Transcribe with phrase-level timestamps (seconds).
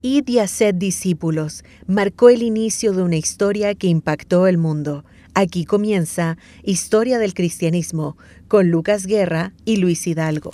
[0.00, 5.04] Id y haced discípulos marcó el inicio de una historia que impactó el mundo.
[5.34, 8.16] Aquí comienza Historia del Cristianismo
[8.46, 10.52] con Lucas Guerra y Luis Hidalgo.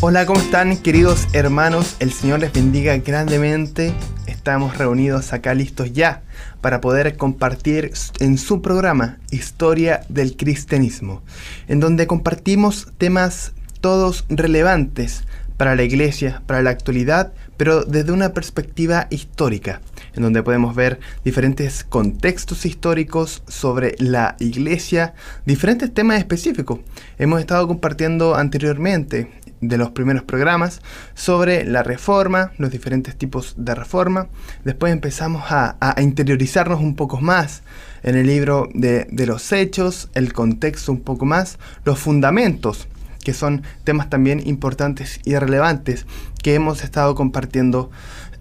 [0.00, 1.94] Hola, ¿cómo están queridos hermanos?
[2.00, 3.92] El Señor les bendiga grandemente.
[4.26, 6.24] Estamos reunidos acá listos ya
[6.60, 11.22] para poder compartir en su programa Historia del Cristianismo,
[11.68, 15.24] en donde compartimos temas todos relevantes
[15.56, 19.80] para la iglesia, para la actualidad, pero desde una perspectiva histórica,
[20.14, 25.14] en donde podemos ver diferentes contextos históricos sobre la iglesia,
[25.46, 26.80] diferentes temas específicos.
[27.18, 30.80] Hemos estado compartiendo anteriormente de los primeros programas
[31.14, 34.28] sobre la reforma, los diferentes tipos de reforma.
[34.64, 37.62] Después empezamos a, interiorizarnos un poco más
[38.02, 42.88] en el libro de, los hechos, el contexto un poco más, los fundamentos,
[43.24, 46.06] que son temas también importantes y relevantes
[46.42, 47.90] que hemos estado compartiendo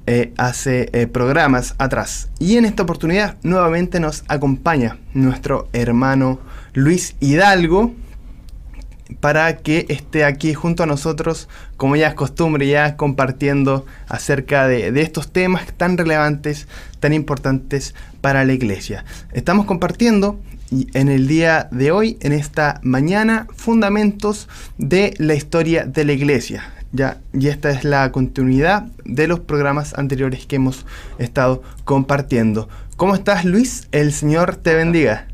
[0.07, 2.29] eh, hace eh, programas atrás.
[2.37, 6.39] Y en esta oportunidad nuevamente nos acompaña nuestro hermano
[6.73, 7.95] Luis Hidalgo,
[9.19, 14.87] para que esté aquí junto a nosotros, como ya es costumbre, ya compartiendo acerca de,
[15.01, 16.67] estos temas tan relevantes,
[16.99, 19.05] tan importantes para la iglesia.
[19.33, 20.39] Estamos compartiendo
[20.71, 26.71] en el día de hoy, en esta mañana, fundamentos de la historia de la iglesia.
[26.91, 30.85] Ya, y esta es la continuidad de los programas anteriores que hemos
[31.19, 32.69] estado compartiendo.
[32.95, 33.87] ¿Cómo estás, Luis?
[33.91, 35.27] El Señor te bendiga.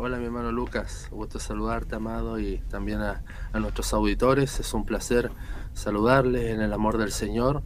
[0.00, 3.20] Hola mi hermano Lucas, gusto saludarte amado y también a,
[3.54, 4.60] nuestros auditores.
[4.60, 5.32] Es un placer
[5.72, 7.64] saludarles en el amor del Señor.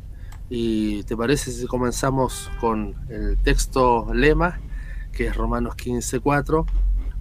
[0.48, 4.60] ¿Y te parece si comenzamos con el texto lema,
[5.12, 6.64] que es Romanos 15.4?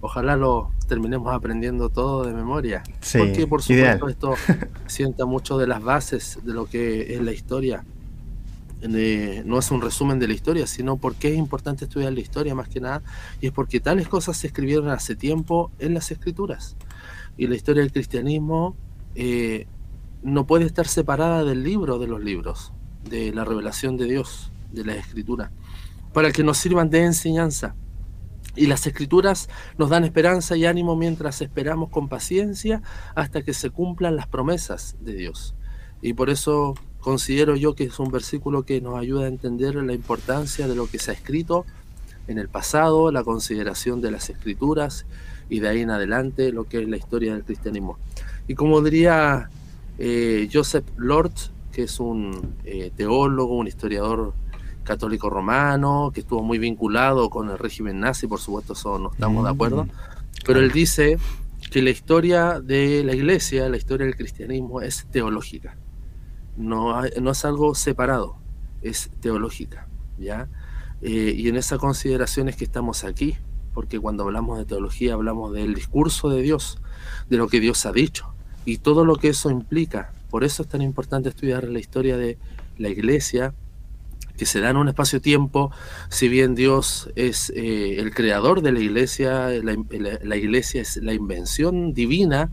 [0.00, 2.82] Ojalá lo terminemos aprendiendo todo de memoria.
[3.02, 4.34] Sí, porque por supuesto esto
[4.86, 7.84] sienta mucho de las bases de lo que es la historia
[8.88, 12.68] no es un resumen de la historia, sino porque es importante estudiar la historia más
[12.68, 13.02] que nada,
[13.40, 16.76] y es porque tales cosas se escribieron hace tiempo en las escrituras.
[17.36, 18.76] Y la historia del cristianismo
[19.14, 19.66] eh,
[20.22, 22.72] no puede estar separada del libro de los libros,
[23.08, 25.50] de la revelación de Dios, de la escritura,
[26.12, 27.74] para que nos sirvan de enseñanza.
[28.54, 32.82] Y las escrituras nos dan esperanza y ánimo mientras esperamos con paciencia
[33.14, 35.54] hasta que se cumplan las promesas de Dios.
[36.02, 39.92] Y por eso considero yo que es un versículo que nos ayuda a entender la
[39.92, 41.66] importancia de lo que se ha escrito
[42.28, 45.04] en el pasado, la consideración de las escrituras
[45.50, 47.98] y de ahí en adelante lo que es la historia del cristianismo.
[48.46, 49.50] Y como diría
[49.98, 51.32] eh, Joseph Lord,
[51.72, 54.32] que es un eh, teólogo, un historiador
[54.84, 59.44] católico romano, que estuvo muy vinculado con el régimen nazi, por supuesto eso no estamos
[59.44, 59.90] de acuerdo, mm.
[60.46, 61.18] pero él dice
[61.72, 65.76] que la historia de la iglesia, la historia del cristianismo es teológica
[66.56, 68.36] no, es algo separado,
[68.82, 69.86] es teológica,
[70.18, 70.48] ¿ya?
[71.00, 73.36] Eh, y en esa consideración es que estamos aquí,
[73.74, 76.78] porque cuando hablamos de teología hablamos del discurso de Dios,
[77.28, 78.32] de lo que Dios ha dicho,
[78.64, 80.12] y todo lo que eso implica.
[80.30, 82.38] Por eso es tan importante estudiar la historia de
[82.78, 83.54] la iglesia,
[84.36, 85.72] que se da en un espacio-tiempo,
[86.08, 89.76] si bien Dios es eh, el creador de la iglesia, la,
[90.22, 92.50] la, iglesia es la invención divina,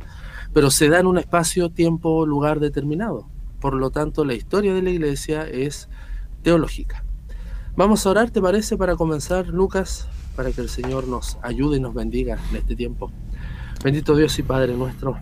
[0.54, 3.28] pero se da en un espacio-tiempo, lugar determinado.
[3.60, 5.90] Por lo tanto, la historia de la iglesia es
[6.44, 7.04] teológica.
[7.76, 10.08] Vamos a orar, ¿te parece, para comenzar, Lucas?
[10.36, 13.12] Para que el Señor nos ayude y nos bendiga en este tiempo.
[13.84, 15.18] Bendito Dios y Padre nuestro,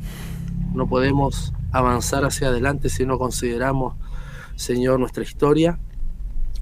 [0.73, 3.95] no podemos avanzar hacia adelante si no consideramos,
[4.55, 5.79] Señor, nuestra historia,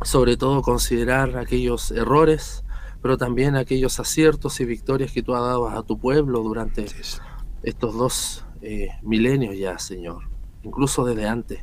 [0.02, 2.64] sobre todo considerar aquellos errores,
[3.02, 6.86] pero también aquellos aciertos y victorias que tú has dado a tu pueblo durante
[7.64, 10.35] estos dos eh, milenios ya, Señor
[10.66, 11.60] incluso desde antes.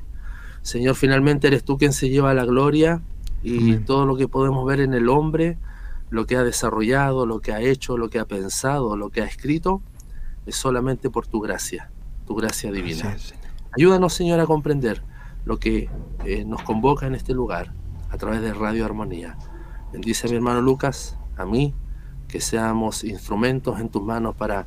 [0.62, 3.02] Señor, finalmente eres tú quien se lleva la gloria
[3.42, 5.58] y todo lo que podemos ver en el hombre,
[6.10, 9.24] lo que ha desarrollado, lo que ha hecho, lo que ha pensado, lo que ha
[9.24, 9.82] escrito,
[10.46, 11.90] es solamente por tu gracia,
[12.26, 13.16] tu gracia divina.
[13.76, 15.02] Ayúdanos, Señor, a comprender
[15.44, 15.90] lo que
[16.24, 17.72] eh, nos convoca en este lugar
[18.10, 19.36] a través de Radio Armonía.
[19.92, 21.74] Bendice a mi hermano Lucas, a mí,
[22.28, 24.66] que seamos instrumentos en tus manos para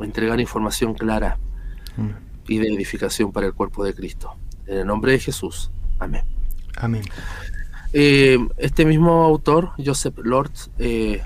[0.00, 1.38] entregar información clara
[2.48, 4.34] y de edificación para el cuerpo de Cristo.
[4.66, 5.70] En el nombre de Jesús.
[5.98, 6.22] Amén.
[6.76, 7.02] Amén.
[7.92, 11.22] Eh, este mismo autor, Joseph Lord, eh,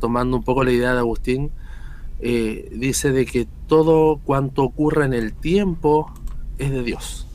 [0.00, 1.50] tomando un poco la idea de Agustín,
[2.20, 6.12] eh, dice de que todo cuanto ocurre en el tiempo
[6.58, 7.26] es de Dios.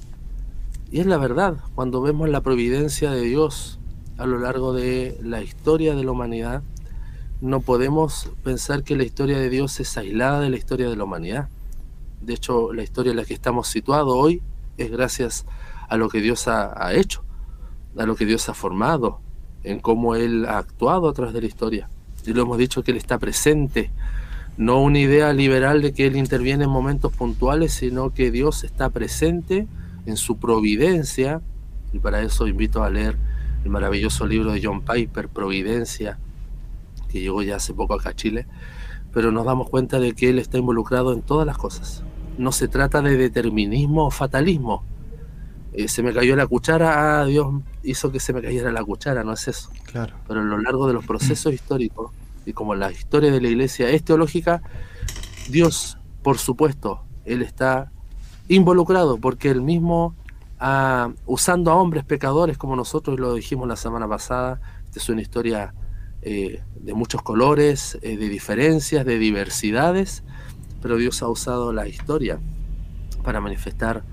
[0.92, 3.80] Y es la verdad, cuando vemos la providencia de Dios
[4.18, 6.62] a lo largo de la historia de la humanidad,
[7.42, 11.04] no podemos pensar que la historia de Dios es aislada de la historia de la
[11.04, 11.50] humanidad
[12.24, 14.42] De hecho, la historia en la que estamos situados hoy
[14.78, 15.46] es gracias
[15.90, 17.24] a lo que Dios ha, hecho,
[17.98, 19.20] a lo que Dios ha formado,
[19.64, 21.90] en cómo Él ha actuado a de la historia.
[22.26, 23.92] Y lo hemos dicho que Él está presente,
[24.56, 28.90] no una idea liberal de que Él interviene en momentos puntuales, sino que Dios está
[28.90, 29.68] presente
[30.06, 31.42] en su providencia,
[31.92, 33.18] y para eso invito a leer
[33.66, 36.18] el maravilloso libro de John Piper, Providencia,
[37.10, 38.48] que llegó ya hace poco acá a Chile,
[39.12, 42.04] pero nos damos cuenta de que Él está involucrado en todas las cosas.
[42.38, 44.84] No se trata de determinismo o fatalismo.
[45.74, 47.48] Eh, se me cayó la cuchara, ah, Dios
[47.82, 49.70] hizo que se me cayera la cuchara, no es eso.
[49.86, 50.16] Claro.
[50.28, 52.12] Pero a lo largo de los procesos históricos,
[52.46, 54.62] y como la historia de la iglesia es teológica,
[55.50, 57.92] Dios, por supuesto, Él está
[58.48, 60.16] involucrado porque Él mismo,
[60.60, 65.22] ah, usando a hombres pecadores como nosotros, lo dijimos la semana pasada, esta es una
[65.22, 65.74] historia
[66.22, 70.24] eh, de muchos colores, eh, de diferencias, de diversidades,
[70.84, 72.40] pero Dios ha usado la historia
[73.24, 74.04] para manifestar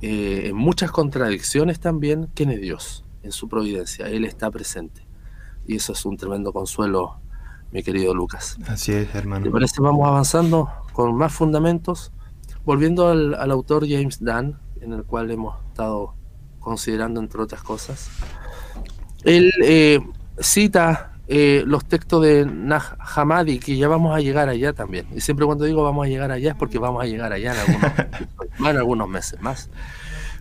[0.00, 5.06] eh, en muchas contradicciones también quién es Dios, en su providencia, Él está presente.
[5.66, 7.16] Y eso es un tremendo consuelo,
[7.72, 8.56] mi querido Lucas.
[8.66, 9.44] Así es, hermano.
[9.44, 9.82] ¿Te parece?
[9.82, 12.10] Vamos avanzando con más fundamentos,
[12.64, 16.14] volviendo al, al autor James Dunn, en el cual hemos estado
[16.58, 18.08] considerando, entre otras cosas.
[19.24, 19.52] Él
[20.38, 25.06] cita eh, los textos de Nag Hammadi, que ya vamos a llegar allá también.
[25.14, 27.60] Y siempre cuando digo vamos a llegar allá es porque vamos a llegar allá en
[27.60, 29.70] algunos, algunos meses más.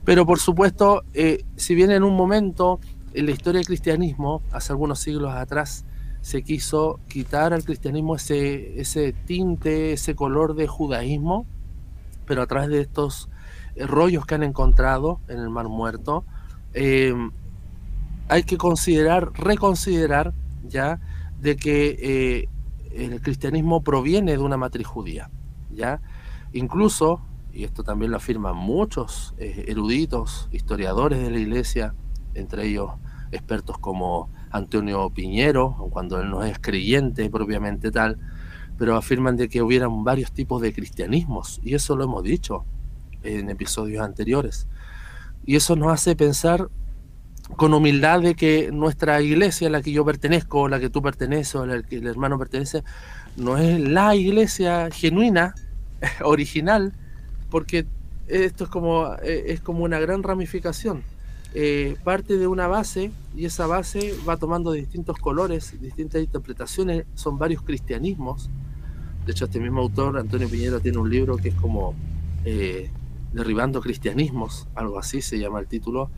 [0.03, 2.81] Pero por supuesto, eh, si bien en un momento
[3.13, 5.85] en la historia del cristianismo, hace algunos siglos atrás,
[6.19, 11.45] se quiso quitar al cristianismo ese, ese tinte, ese color de judaísmo,
[12.25, 13.29] pero a través de estos
[13.75, 16.25] eh, rollos que han encontrado en el Mar Muerto,
[16.75, 20.33] hay que considerar, reconsiderar
[20.63, 20.99] ya
[21.39, 22.49] de que eh,
[22.91, 25.29] el cristianismo proviene de una matriz judía,
[25.71, 26.01] ya
[26.53, 27.21] incluso
[27.53, 31.93] y esto también lo afirman muchos eh, eruditos, historiadores de la iglesia,
[32.33, 32.91] entre ellos
[33.31, 38.17] expertos como Antonio Piñero, cuando él no es creyente propiamente tal,
[38.77, 42.65] pero afirman de que hubieran varios tipos de cristianismos, y eso lo hemos dicho
[43.21, 44.67] en episodios anteriores.
[45.45, 46.69] Y eso nos hace pensar
[47.55, 51.55] con humildad de que nuestra iglesia, a la que yo pertenezco, la que tú perteneces,
[51.55, 52.83] o la que el hermano pertenece,
[53.37, 55.55] no es la iglesia genuina,
[56.23, 56.93] original,
[57.49, 57.85] porque
[58.27, 61.03] esto es como, eh, es como una gran ramificación.
[61.55, 67.37] Eh, parte de una base y esa base va tomando distintos colores, distintas interpretaciones, son
[67.37, 68.49] varios cristianismos.
[69.25, 71.93] De hecho, este mismo autor, Antonio Piñero, tiene un libro que es como
[72.43, 72.89] eh,
[73.33, 76.09] Derribando Cristianismos, algo así se llama el título,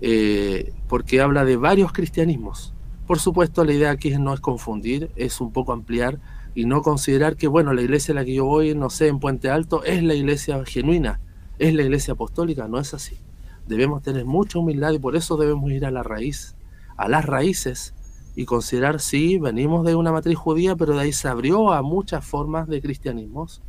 [0.00, 2.72] eh, porque habla de varios cristianismos.
[3.06, 6.20] Por supuesto, la idea aquí no es confundir, es un poco ampliar
[6.54, 9.20] y no considerar que, bueno, la iglesia a la que yo voy, no sé, en
[9.20, 11.20] Puente Alto, es la iglesia genuina,
[11.58, 13.18] es la iglesia apostólica, no es así.
[13.66, 16.56] Debemos tener mucha humildad y por eso debemos ir a la raíz,
[16.96, 17.94] a las raíces
[18.36, 22.24] y considerar, sí, venimos de una matriz judía, pero de ahí se abrió a muchas
[22.24, 23.62] formas de cristianismos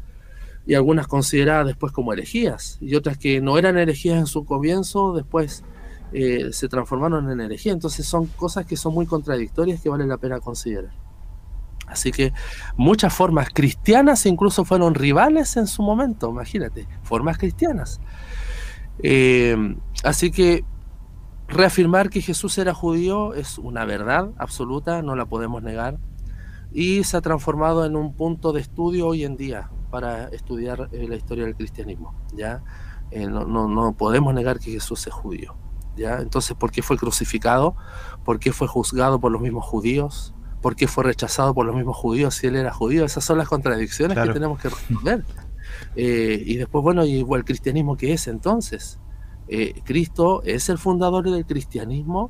[0.66, 5.14] y algunas consideradas después como herejías y otras que no eran herejías en su comienzo,
[5.14, 5.64] después
[6.12, 7.72] eh, se transformaron en energía.
[7.72, 10.94] Entonces son cosas que son muy contradictorias que vale la pena considerar.
[11.88, 12.34] Así que
[12.78, 18.02] muchas formas cristianas incluso fueron rivales en su momento, imagínate, formas cristianas.
[19.04, 19.56] Eh,
[20.04, 20.66] así que
[21.48, 26.00] reafirmar que Jesús era judío es una verdad absoluta, no la podemos negar,
[26.74, 31.08] y se ha transformado en un punto de estudio hoy en día para estudiar eh,
[31.08, 32.14] la historia del cristianismo.
[32.34, 32.62] ¿ya?
[33.30, 35.56] no, no podemos negar que Jesús es judío.
[35.96, 37.78] Entonces, ¿por qué fue crucificado?
[38.26, 40.34] ¿Por qué fue juzgado por los mismos judíos?
[40.62, 43.06] ¿Por qué fue rechazado por los mismos judíos si él era judío?
[43.06, 45.24] Esas son las contradicciones que tenemos que resolver.
[45.96, 49.00] Eh, y después, bueno, ¿y el cristianismo qué es entonces?
[49.48, 52.30] Eh, Cristo es el fundador del cristianismo.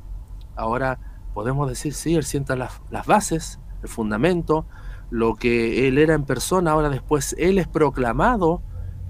[0.54, 0.98] Ahora
[1.34, 4.66] podemos decir, sí, él sienta las, las bases, el fundamento,
[5.10, 8.62] lo que él era en persona, ahora después él es proclamado,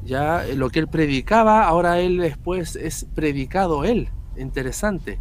[0.05, 5.19] ya lo que él predicaba, ahora él después es predicado él interesante.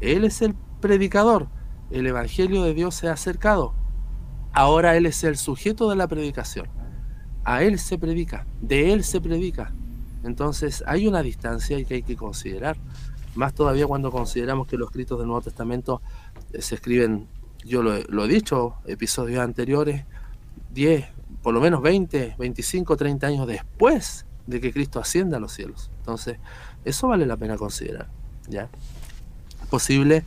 [0.00, 1.48] Él es el predicador.
[1.90, 3.74] El Evangelio de Dios se ha acercado.
[4.52, 6.68] Ahora Él es el sujeto de la predicación.
[7.44, 9.72] A Él se predica, de Él se predica.
[10.22, 12.76] Entonces hay una distancia que hay que considerar.
[13.34, 16.00] Más todavía cuando consideramos que los escritos del Nuevo Testamento
[16.52, 17.26] eh, se escriben,
[17.64, 20.04] yo lo, he dicho, episodios anteriores,
[20.72, 21.06] 10,
[21.42, 25.90] por lo menos 20, 25, 30 años después de que Cristo ascienda a los cielos.
[25.98, 26.38] Entonces,
[26.84, 28.08] eso vale la pena considerar.
[28.48, 28.68] ¿ya?
[29.70, 30.24] Posible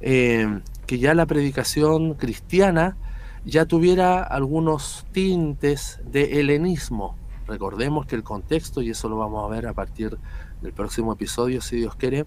[0.00, 2.96] eh, que ya la predicación cristiana
[3.44, 7.16] ya tuviera algunos tintes de helenismo
[7.50, 10.16] Recordemos que el contexto, y eso lo vamos a ver a partir
[10.62, 12.24] del próximo episodio, si Dios quiere,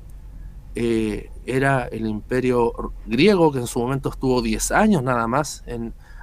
[0.76, 5.64] eh, era el imperio griego, que en su momento estuvo 10 años nada más,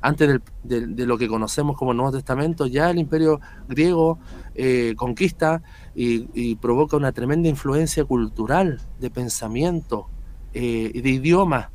[0.02, 4.18] antes de, lo que conocemos como Nuevo Testamento, ya el imperio griego
[4.54, 5.62] eh, conquista
[5.94, 10.08] y, provoca una tremenda influencia cultural, de pensamiento,
[10.54, 11.70] eh, de idioma.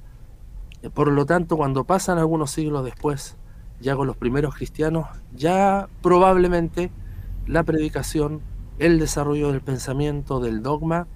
[0.94, 3.38] Por lo tanto, cuando pasan algunos siglos después,
[3.80, 6.92] ya con los primeros cristianos, ya probablemente
[7.48, 8.42] la predicación,
[8.80, 11.08] el desarrollo del pensamiento, del dogma,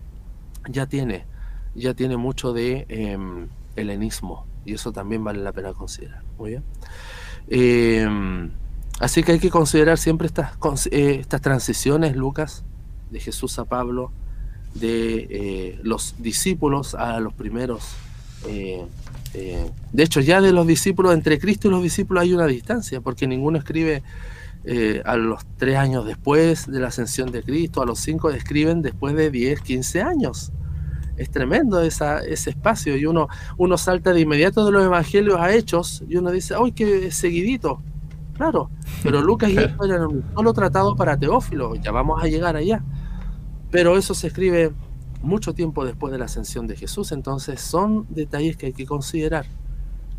[0.68, 1.26] ya tiene,
[1.76, 6.24] ya tiene mucho de em, helenismo y eso también vale la pena considerar.
[6.38, 6.64] Muy bien.
[7.48, 8.52] Em,
[9.00, 10.52] así que hay que considerar siempre estas,
[10.92, 12.64] eh, estas transiciones, Lucas,
[13.10, 14.12] de Jesús a Pablo,
[14.76, 17.96] de eh, los discípulos a los primeros.
[18.48, 18.86] Eh,
[19.34, 23.28] de hecho, ya de los discípulos, entre Cristo y los discípulos hay una distancia, porque
[23.28, 24.04] ninguno escribe
[25.06, 29.16] a los tres años después de la ascensión de Cristo, a los cinco escriben después
[29.16, 30.52] de 10, 15 años
[31.20, 35.54] es tremendo esa, ese espacio y uno, uno salta de inmediato de los evangelios a
[35.54, 37.82] hechos y uno dice, ¡ay, qué seguidito!
[38.36, 38.72] Claro,
[39.04, 42.82] pero Lucas y Hechos eran un solo tratado para Teófilo, ya vamos a llegar allá.
[43.70, 44.72] Pero eso se escribe
[45.22, 49.46] mucho tiempo después de la ascensión de Jesús, entonces son detalles que hay que considerar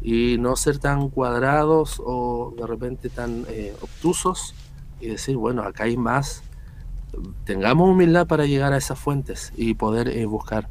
[0.03, 4.55] y no ser tan cuadrados o de repente tan eh, obtusos
[5.01, 6.43] y decir, bueno, acá hay más.
[7.45, 10.69] Tengamos humildad para llegar a esas fuentes y poder eh, buscar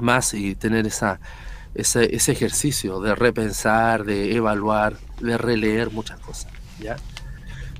[0.00, 1.20] más y tener esa,
[1.74, 6.52] ese, ese, ejercicio de repensar, de evaluar, de releer muchas cosas.
[6.80, 6.96] ¿ya?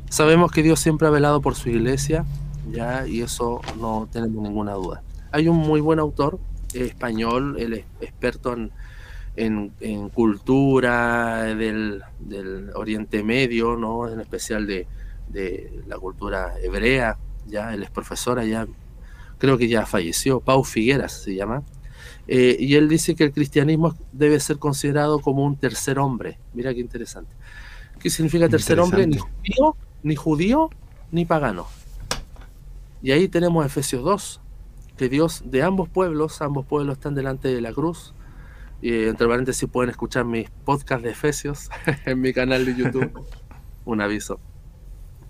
[0.09, 2.25] Sabemos que Dios siempre ha velado por su iglesia,
[2.71, 3.07] ¿ya?
[3.07, 5.02] y eso no tenemos ninguna duda.
[5.31, 6.38] Hay un muy buen autor
[6.75, 8.54] español, es experto
[9.37, 14.09] en, en, cultura del, del, Oriente Medio, ¿no?
[14.09, 14.87] en especial de,
[15.28, 18.66] de, la cultura hebrea, ya él es profesor allá,
[19.38, 21.62] creo que ya falleció, Pau Figueras se llama,
[22.29, 26.38] eh, y él dice que el cristianismo debe ser considerado como un tercer hombre.
[26.55, 27.35] Mira qué interesante.
[27.99, 29.07] ¿Qué significa tercer hombre?
[29.07, 30.71] Ni judío, ni judío,
[31.11, 31.67] ni pagano.
[33.02, 34.41] Y ahí tenemos Efesios 2,
[34.97, 38.14] que Dios de ambos pueblos, ambos pueblos están delante de la cruz.
[38.81, 41.71] Y entre paréntesis pueden escuchar mis podcasts de Efesios
[42.07, 43.11] en mi canal de YouTube.
[43.85, 44.38] Un aviso.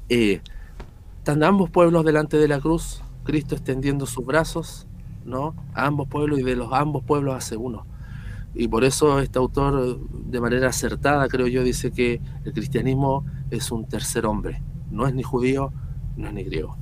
[0.08, 0.40] Eh,
[1.18, 4.86] están ambos pueblos delante de la cruz, Cristo extendiendo sus brazos
[5.24, 5.54] ¿no?
[5.74, 7.86] A ambos pueblos y de los ambos pueblos hace uno.
[8.54, 13.70] Y por eso este autor, de manera acertada, creo yo, dice que el cristianismo es
[13.70, 14.62] un tercer hombre.
[14.90, 15.72] No es ni judío,
[16.16, 16.76] no es ni griego.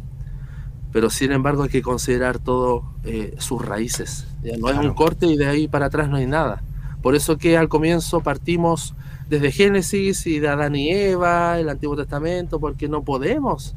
[0.93, 4.27] Pero sin embargo hay que considerar todo eh, sus raíces.
[4.43, 4.57] ¿ya?
[4.57, 6.63] No es un corte y de ahí para atrás no hay nada.
[7.03, 8.95] Por eso que al comienzo partimos
[9.29, 13.77] desde Génesis y de Adán y Eva, el Antiguo Testamento, porque no podemos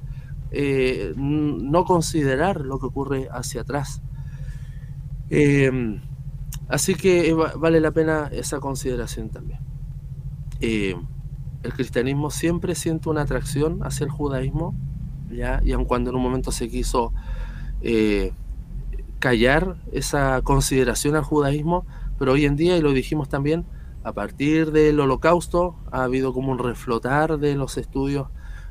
[0.52, 4.02] eh, no considerar lo que ocurre hacia atrás.
[5.36, 6.00] Em,
[6.68, 9.60] así que vale la pena esa consideración también.
[10.60, 11.08] Em,
[11.64, 14.76] el cristianismo siempre siente una atracción hacia el judaísmo,
[15.32, 15.60] ¿ya?
[15.66, 17.14] y aun cuando en un momento se quiso
[17.82, 18.32] eh,
[19.18, 21.84] callar esa consideración al judaísmo,
[22.20, 23.66] pero hoy en día, y lo dijimos también,
[24.04, 28.28] a partir del holocausto ha habido como un reflotar de los estudios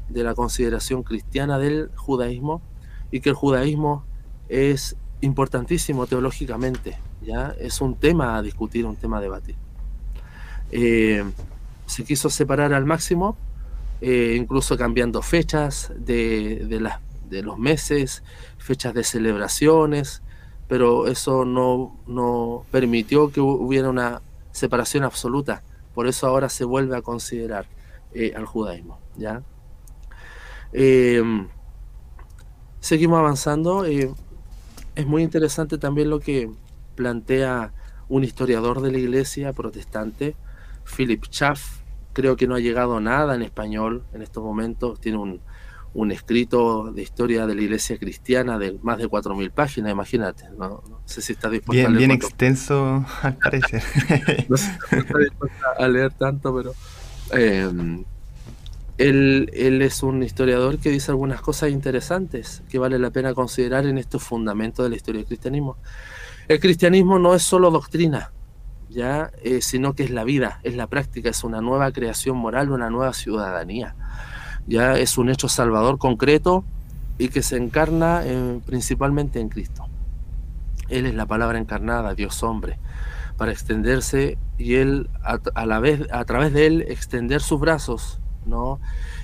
[0.09, 2.63] de la consideración cristiana del judaísmo
[3.11, 4.05] y que el judaísmo
[4.49, 7.55] es importantísimo teológicamente, ¿ya?
[7.59, 9.55] Es un tema a discutir, un tema a debatir.
[10.71, 11.25] Eh,
[11.87, 13.37] se quiso separar al máximo,
[14.01, 16.67] eh, incluso cambiando fechas de,
[17.31, 18.23] de, los meses,
[18.59, 20.23] fechas de celebraciones,
[20.69, 25.63] pero eso no, no permitió que hubiera una separación absoluta.
[25.95, 27.67] Por eso ahora se vuelve a considerar
[28.13, 28.99] eh, al judaísmo.
[29.17, 29.43] ¿ya?
[32.81, 33.85] seguimos avanzando
[34.95, 36.51] es muy interesante también lo que
[36.95, 37.73] plantea
[38.09, 40.37] un historiador de la iglesia protestante,
[40.85, 41.81] Philip Schaff.
[42.13, 45.01] Creo que no ha llegado nada en español en estos momentos.
[45.01, 45.41] Tiene un,
[46.11, 50.45] escrito de historia de la iglesia cristiana de más de 4.000 páginas, imagínate.
[50.59, 51.99] No, sé si está dispuesto bien, a leer.
[51.99, 53.83] Bien extenso, al parecer.
[54.49, 56.75] no sé si está dispuesto a leer tanto, pero
[57.33, 58.05] eh,
[59.09, 63.99] él, es un historiador que dice algunas cosas interesantes que vale la pena considerar en
[63.99, 65.77] estos fundamentos de la historia del cristianismo.
[66.49, 68.33] El cristianismo no es solo doctrina,
[68.89, 72.71] ya, eh, sino que es la vida, es la práctica, es una nueva creación moral,
[72.71, 73.97] una nueva ciudadanía.
[74.67, 76.65] Ya es un hecho salvador concreto
[77.19, 78.23] y que se encarna
[78.65, 79.87] principalmente en Cristo.
[80.89, 82.79] Él es la palabra encarnada, Dios hombre,
[83.37, 88.81] para extenderse y él a la vez a través de él extender sus brazos ¿no?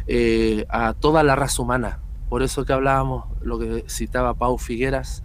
[0.06, 5.24] Eh, a toda la raza humana, Por eso que hablábamos, lo que citaba Pau Figueras,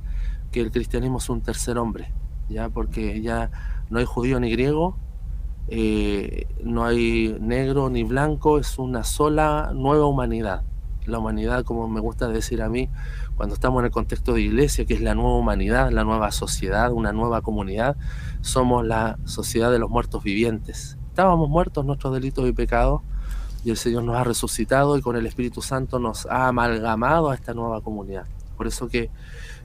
[0.51, 2.13] que el cristianismo es un tercer hombre,
[2.50, 3.51] ya porque ya
[3.89, 4.97] no hay judío ni griego,
[5.67, 10.63] eh, no hay negro ni blanco, es una sola nueva humanidad.
[11.05, 12.89] La humanidad, como me gusta decir a mí,
[13.35, 16.91] cuando estamos en el contexto de iglesia, que es la nueva humanidad, la nueva sociedad,
[16.93, 17.97] una nueva comunidad,
[18.41, 20.97] somos la sociedad de los muertos vivientes.
[21.09, 23.01] Estábamos muertos nuestros delitos y pecados,
[23.63, 27.36] y el Señor nos ha resucitado y con el Espíritu Santo nos ha amalgamado a
[27.36, 28.25] esta nueva comunidad.
[28.58, 29.10] Por eso que,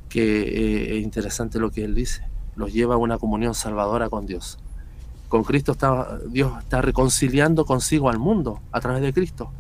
[0.09, 4.27] que eh, es interesante lo que Él dice, los lleva a una comunión salvadora con
[4.27, 4.59] Dios.
[5.29, 9.51] Con Cristo está, Dios está reconciliando consigo al mundo a través de Cristo.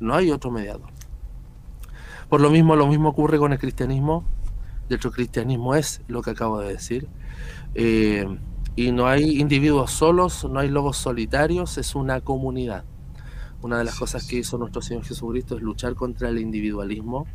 [0.00, 0.90] No hay otro mediador.
[2.28, 4.24] Por lo mismo, lo mismo ocurre con el cristianismo.
[4.88, 7.08] De hecho, el cristianismo es lo que acabo de decir.
[7.74, 8.26] Eh,
[8.76, 12.84] y no hay individuos solos, no hay lobos solitarios, es una comunidad.
[13.64, 17.26] Una de las cosas que hizo nuestro Señor Jesucristo es luchar contra el individualismo,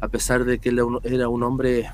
[0.00, 1.88] a pesar de que él era un hombre,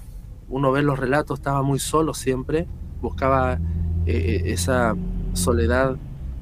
[0.48, 2.66] uno ve los relatos, estaba muy solo siempre,
[3.02, 3.60] buscaba
[4.06, 4.96] eh, eh, esa
[5.34, 5.98] soledad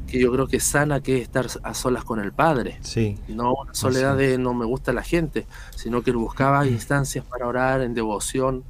[0.07, 2.79] que yo creo que sana, que es estar a solas con el Padre.
[2.83, 3.19] Sí.
[3.27, 7.49] No una soledad de no me gusta la gente, sino que él buscaba instancias para
[7.49, 8.63] orar en devoción,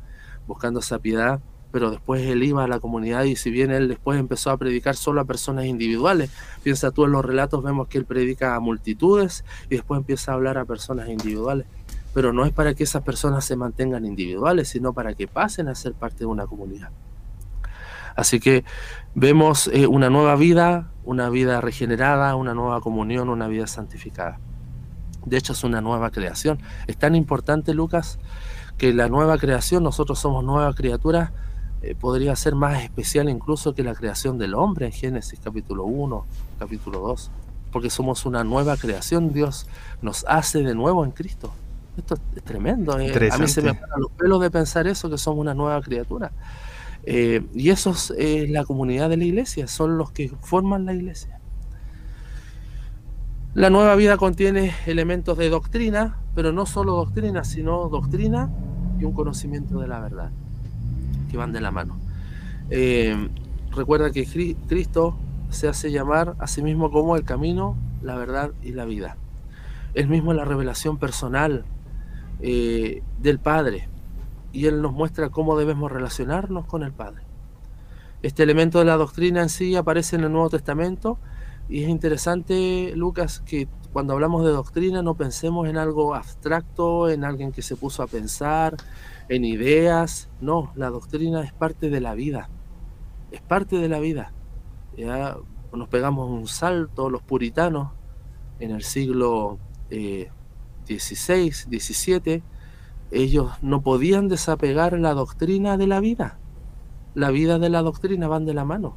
[0.46, 1.42] buscando esa piedad
[1.76, 4.96] pero después él iba a la comunidad y si bien él después empezó a predicar
[4.96, 6.30] solo a personas individuales,
[6.62, 10.36] piensa tú en los relatos, vemos que él predica a multitudes y después empieza a
[10.36, 11.66] hablar a personas individuales.
[12.14, 15.74] Pero no es para que esas personas se mantengan individuales, sino para que pasen a
[15.74, 16.88] ser parte de una comunidad.
[18.14, 18.64] Así que
[19.14, 24.40] vemos eh, una nueva vida, una vida regenerada, una nueva comunión, una vida santificada.
[25.26, 26.58] De hecho, es una nueva creación.
[26.86, 28.18] Es tan importante, Lucas,
[28.78, 31.32] que la nueva creación, nosotros somos nuevas criaturas,
[31.82, 36.24] eh, podría ser más especial incluso que la creación del hombre en Génesis capítulo 1,
[36.58, 37.30] capítulo 2,
[37.70, 39.66] porque somos una nueva creación, Dios
[40.00, 41.52] nos hace de nuevo en Cristo.
[41.98, 42.98] Esto es tremendo.
[42.98, 43.30] Eh.
[43.30, 46.32] A mí se me paran los pelos de pensar eso, que somos una nueva criatura.
[47.04, 51.40] Eh, y eso es la comunidad de la iglesia, son los que forman la iglesia.
[53.54, 58.50] La nueva vida contiene elementos de doctrina, pero no solo doctrina, sino doctrina
[58.98, 60.30] y un conocimiento de la verdad
[61.36, 61.98] van de la mano.
[62.70, 63.28] Eh,
[63.70, 64.26] recuerda que
[64.66, 65.16] Cristo
[65.50, 69.16] se hace llamar a sí mismo como el camino, la verdad y la vida.
[69.94, 71.64] Él mismo es la revelación personal
[72.40, 73.88] eh, del Padre
[74.52, 77.22] y Él nos muestra cómo debemos relacionarnos con el Padre.
[78.22, 81.18] Este elemento de la doctrina en sí aparece en el Nuevo Testamento
[81.68, 87.24] y es interesante, Lucas, que cuando hablamos de doctrina no pensemos en algo abstracto, en
[87.24, 88.76] alguien que se puso a pensar,
[89.28, 90.28] en ideas.
[90.40, 92.48] No, la doctrina es parte de la vida.
[93.30, 94.32] Es parte de la vida.
[94.96, 95.36] Ya
[95.72, 97.92] nos pegamos un salto los puritanos
[98.60, 99.58] en el siglo
[99.90, 102.42] XVI, eh, XVII.
[103.10, 106.38] Ellos no podían desapegar la doctrina de la vida.
[107.14, 108.96] La vida de la doctrina van de la mano.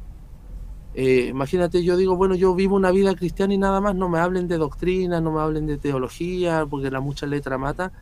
[0.94, 4.18] Eh, imagínate, yo digo, bueno, yo vivo una vida cristiana y nada más, no me
[4.18, 7.92] hablen de doctrina, no me hablen de teología, porque la mucha letra mata.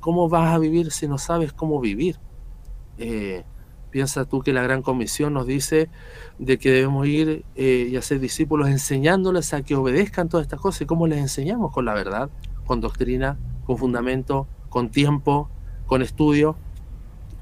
[0.00, 2.18] ¿Cómo vas a vivir si no sabes cómo vivir?
[2.98, 3.44] Eh,
[3.90, 5.88] piensa tú que la Gran Comisión nos dice
[6.38, 10.82] de que debemos ir eh, y hacer discípulos enseñándoles a que obedezcan todas estas cosas.
[10.82, 11.72] ¿Y cómo les enseñamos?
[11.72, 12.30] Con la verdad,
[12.66, 15.48] con doctrina, con fundamento, con tiempo,
[15.86, 16.56] con estudio.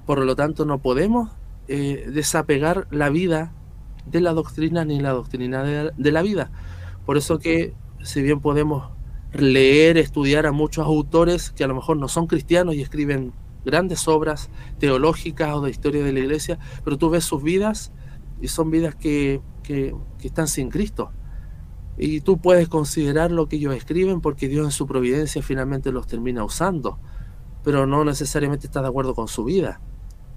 [0.06, 1.30] Por lo tanto, no podemos
[1.68, 3.52] eh, desapegar la vida
[4.06, 6.50] de la doctrina ni la doctrina de la vida.
[7.04, 8.95] Por eso que, si bien podemos
[9.42, 13.32] leer, estudiar a muchos autores que a lo mejor no son cristianos y escriben
[13.64, 17.92] grandes obras teológicas o de historia de la iglesia, pero tú ves sus vidas
[18.40, 21.10] y son vidas que, que, están sin Cristo.
[21.98, 26.06] Y tú puedes considerar lo que ellos escriben porque Dios en su providencia finalmente los
[26.06, 26.98] termina usando,
[27.64, 29.80] pero no necesariamente estás de acuerdo con su vida,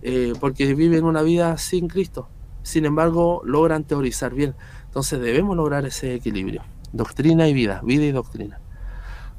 [0.02, 2.30] eh, porque viven una vida sin Cristo.
[2.64, 4.56] Sin embargo, logran teorizar bien.
[4.86, 6.64] Entonces debemos lograr ese equilibrio.
[6.94, 8.60] Doctrina y vida, vida y doctrina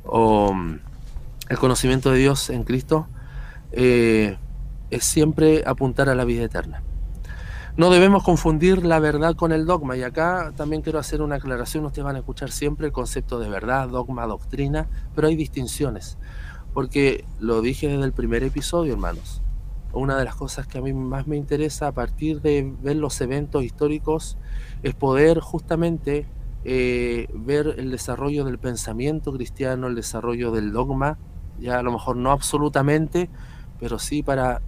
[0.05, 0.79] o mm,
[1.49, 3.07] el conocimiento de Dios en Cristo
[3.73, 4.37] eh,
[4.91, 6.83] es siempre apuntar a la vida eterna.
[7.77, 9.97] No debemos confundir la verdad con el dogma.
[9.97, 11.85] Y acá también quiero hacer una aclaración.
[11.85, 16.19] Ustedes van a escuchar siempre el concepto de verdad, dogma, doctrina, pero hay distinciones.
[16.75, 19.41] Porque lo dije desde el primer episodio, hermanos.
[19.93, 23.21] Una de las cosas que a mí más me interesa a partir de ver los
[23.21, 24.37] eventos históricos
[24.83, 26.27] es poder justamente
[26.65, 31.19] eh, ver el desarrollo del pensamiento cristiano, el desarrollo del dogma,
[31.59, 33.31] ya a lo mejor no absolutamente,
[33.79, 34.61] pero sí para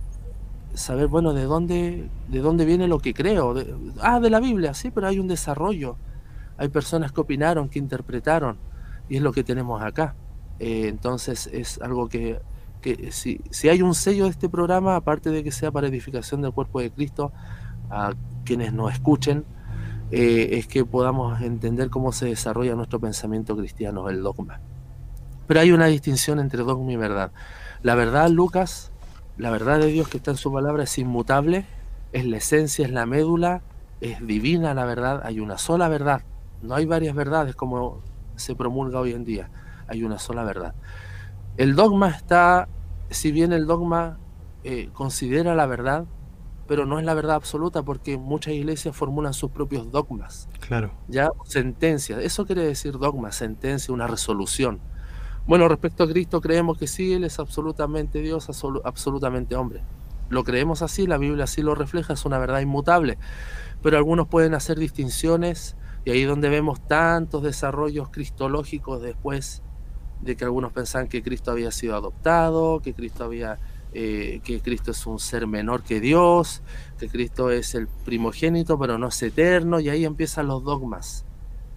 [0.74, 3.54] saber, bueno, de dónde, de dónde viene lo que creo.
[4.00, 5.96] ah, de la Biblia, sí, pero hay un desarrollo.
[6.56, 8.58] Hay personas que opinaron, que interpretaron,
[9.08, 10.14] y es lo que tenemos acá.
[10.58, 12.40] Eh, entonces es algo que
[12.82, 16.42] que si, si hay un sello de este programa, aparte de que sea para edificación
[16.42, 17.32] del cuerpo de Cristo,
[17.88, 18.12] a
[18.44, 19.44] quienes nos escuchen,
[20.12, 24.60] eh, es que podamos entender cómo se desarrolla nuestro pensamiento cristiano, el dogma.
[25.46, 27.32] Pero hay una distinción entre dogma y verdad.
[27.82, 28.92] La verdad, Lucas,
[29.38, 31.64] la verdad de Dios que está en su palabra es inmutable,
[32.12, 33.62] es la esencia, es la médula,
[34.02, 36.22] es divina la verdad, hay una sola verdad.
[36.60, 38.02] No hay varias verdades como
[38.36, 39.48] se promulga hoy en día,
[39.88, 40.74] hay una sola verdad.
[41.56, 42.68] El dogma está,
[43.08, 44.18] si bien el dogma
[44.62, 46.04] eh, considera la verdad,
[46.72, 50.48] pero no es la verdad absoluta porque muchas iglesias formulan sus propios dogmas.
[50.66, 50.90] Claro.
[51.06, 52.18] Ya, sentencias.
[52.20, 54.80] Eso quiere decir dogma, sentencia, una resolución.
[55.46, 58.48] Bueno, respecto a Cristo creemos que sí, Él es absolutamente Dios,
[58.84, 59.82] absolutamente hombre.
[60.30, 63.18] Lo creemos así, la Biblia así lo refleja, es una verdad inmutable.
[63.82, 69.62] Pero algunos pueden hacer distinciones y ahí donde vemos tantos desarrollos cristológicos después
[70.22, 73.58] de que algunos pensaban que Cristo había sido adoptado, que Cristo había
[73.94, 76.62] eh, que Cristo es un ser menor que Dios,
[76.98, 81.24] que Cristo es el primogénito pero no es eterno, y ahí empiezan los dogmas.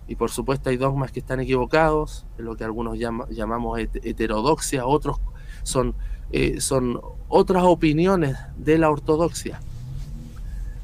[0.08, 5.17] Y por supuesto hay dogmas que están equivocados, lo que algunos llamamos heterodoxia, otros
[5.63, 5.95] son,
[6.32, 9.60] eh, son otras opiniones de la ortodoxia.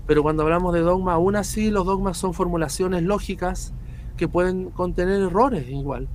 [0.08, 3.74] Pero cuando hablamos de dogma, aún así los dogmas son formulaciones lógicas
[4.18, 6.10] que pueden contener errores igual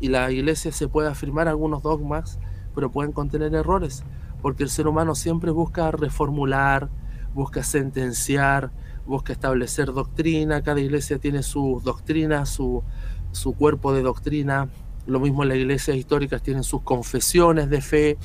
[0.00, 2.38] y la iglesia se puede afirmar algunos dogmas,
[2.76, 4.04] pero pueden contener errores,
[4.42, 6.90] porque el ser humano siempre busca reformular,
[7.34, 8.70] busca sentenciar,
[9.06, 12.84] busca establecer doctrina, cada iglesia tiene su doctrina, su,
[13.32, 14.68] su cuerpo de doctrina,
[15.06, 18.18] lo mismo las iglesias históricas tienen sus confesiones de fe,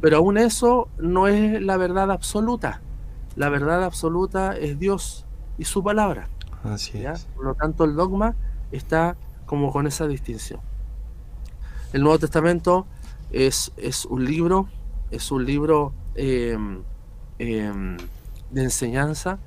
[0.00, 2.80] pero aún eso no es la verdad absoluta.
[3.36, 5.26] La verdad absoluta es Dios
[5.58, 6.28] y su palabra.
[6.64, 7.26] Así es.
[7.36, 8.36] Por lo tanto, el dogma
[8.70, 10.60] está como con esa distinción.
[11.92, 12.86] El Nuevo Testamento
[13.32, 14.68] es, es un libro,
[15.10, 16.82] es un libro em,
[17.38, 17.96] em,
[18.50, 19.38] de enseñanza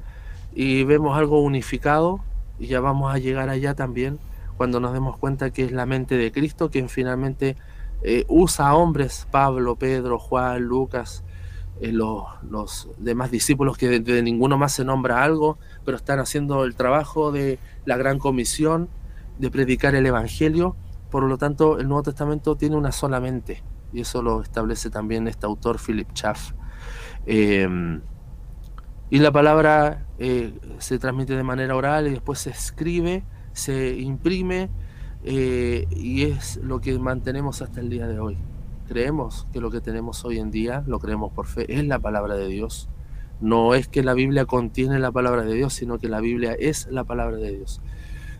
[0.53, 2.21] y vemos algo unificado
[2.59, 4.19] y ya vamos a llegar allá también
[4.57, 7.55] cuando nos demos cuenta que es la mente de Cristo quien finalmente
[8.03, 11.23] eh, usa a hombres, Pablo, Pedro, Juan, Lucas,
[11.81, 16.63] eh, los, los, demás discípulos que de, ninguno más se nombra algo, pero están haciendo
[16.63, 18.89] el trabajo de la gran comisión
[19.39, 20.75] de predicar el Evangelio.
[21.09, 23.61] Por lo tanto, el Nuevo Testamento tiene una sola mente,
[23.95, 26.51] y eso lo establece también este autor, Philip Schaff.
[27.25, 28.01] Em,
[29.09, 34.69] y la palabra eh, se transmite de manera oral y después se escribe, se imprime,
[35.23, 38.37] eh, y es lo que mantenemos hasta el día de hoy.
[38.87, 42.35] Creemos que lo que tenemos hoy en día, lo creemos por fe, es la palabra
[42.35, 42.89] de Dios.
[43.39, 46.87] No es que la Biblia contiene la palabra de Dios, sino que la Biblia es
[46.91, 47.81] la palabra de Dios.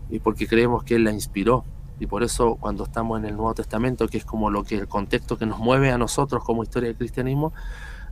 [0.10, 1.64] Y porque creemos que Él la inspiró,
[2.00, 4.88] y por eso cuando estamos en el Nuevo Testamento, que es como lo que el
[4.88, 7.54] contexto que nos mueve a nosotros como historia del cristianismo,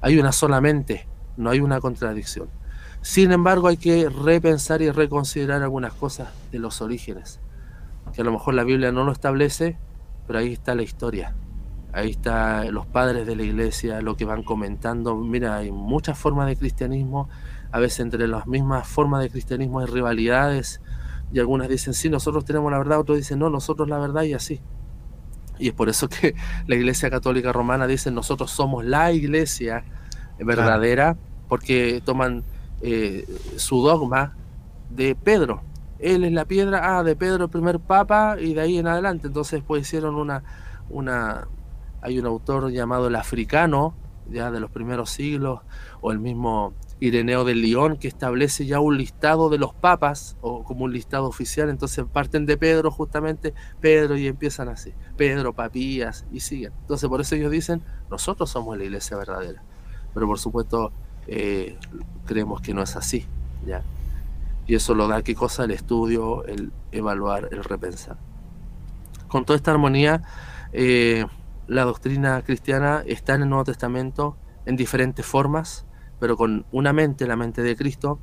[0.02, 2.50] hay una sola mente, no hay una contradicción.
[3.02, 7.40] Sin embargo, hay que repensar y reconsiderar algunas cosas de los orígenes,
[8.14, 9.78] que a lo mejor la Biblia no lo establece,
[10.26, 11.36] pero ahí está la historia.
[11.92, 15.16] Ahí está los padres de la iglesia, lo que van comentando.
[15.16, 17.30] Mira, hay muchas formas de cristianismo,
[17.72, 20.82] a veces entre las mismas formas de cristianismo hay rivalidades,
[21.32, 24.34] y algunas dicen, sí, nosotros tenemos la verdad, otros dicen, no, nosotros la verdad y
[24.34, 24.62] así.
[25.60, 26.36] Y es por eso que
[26.68, 29.84] la Iglesia Católica Romana dice, nosotros somos la iglesia
[30.40, 31.16] verdadera,
[31.48, 32.44] porque toman
[32.82, 33.26] eh,
[33.58, 34.36] su dogma
[34.90, 35.62] de Pedro.
[36.00, 39.28] Él es la piedra, ah, de Pedro el primer papa, y de ahí en adelante.
[39.28, 40.44] Entonces pues hicieron una,
[40.90, 41.48] una,
[42.02, 43.96] hay un autor llamado el africano,
[44.30, 45.62] ya de los primeros siglos,
[46.02, 46.74] o el mismo
[47.06, 51.28] Ireneo de León, que establece ya un listado de los papas, o como un listado
[51.28, 56.72] oficial, entonces parten de Pedro justamente, Pedro y empiezan así, Pedro, Papías, y siguen.
[56.80, 59.62] Entonces por eso ellos dicen, nosotros somos la iglesia verdadera.
[60.14, 60.94] Pero por supuesto
[61.28, 61.78] eh,
[62.26, 63.26] creemos que no es así,
[63.66, 63.84] ¿ya?
[64.66, 68.16] Y eso lo da qué cosa el estudio, el evaluar, el repensar.
[69.28, 70.22] Con toda esta armonía,
[70.72, 71.26] eh,
[71.68, 75.86] la doctrina cristiana está en el Nuevo Testamento en diferentes formas,
[76.24, 78.18] pero con una mente, la mente de Cristo,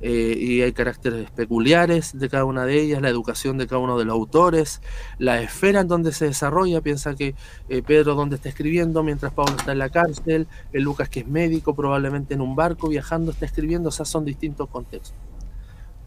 [0.00, 3.96] eh, y hay caracteres peculiares de cada una de ellas, la educación de cada uno
[3.96, 4.82] de los autores,
[5.18, 7.36] la esfera en donde se desarrolla, piensa que
[7.68, 11.28] eh, Pedro donde está escribiendo mientras Pablo está en la cárcel, el Lucas que es
[11.28, 15.14] médico, probablemente en un barco viajando está escribiendo, o sea, son distintos contextos.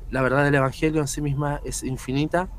[0.10, 2.50] La verdad del Evangelio en sí misma es infinita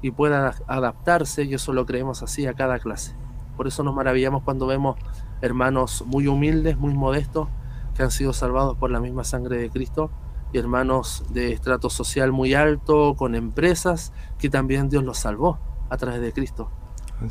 [0.00, 3.14] y puede adaptarse, y eso lo creemos así, a cada clase.
[3.58, 4.96] Por eso nos maravillamos cuando vemos
[5.42, 7.48] hermanos muy humildes, muy modestos,
[8.02, 10.10] que han sido salvados por la misma sangre de Cristo
[10.52, 15.96] y hermanos de estrato social muy alto, con empresas, que también Dios los salvó a
[15.98, 16.68] través de Cristo.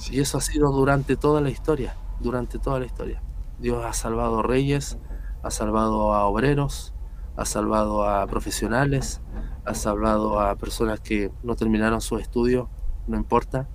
[0.09, 1.95] Y eso ha sido durante toda la historia.
[2.21, 3.21] durante toda la historia.
[3.59, 4.97] Dios ha salvado reyes,
[5.43, 6.93] ha salvado a obreros,
[7.35, 9.19] ha salvado a profesionales,
[9.65, 12.69] ha salvado a personas que no terminaron sus estudios,
[13.07, 13.67] no importa.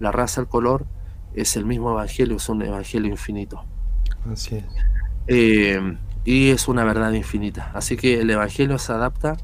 [0.00, 0.84] La raza, el color,
[1.32, 3.64] es el mismo evangelio, es un evangelio infinito.
[4.30, 4.64] Así es.
[5.28, 7.70] Eh, y es una verdad infinita.
[7.74, 9.36] Así que el evangelio se adapta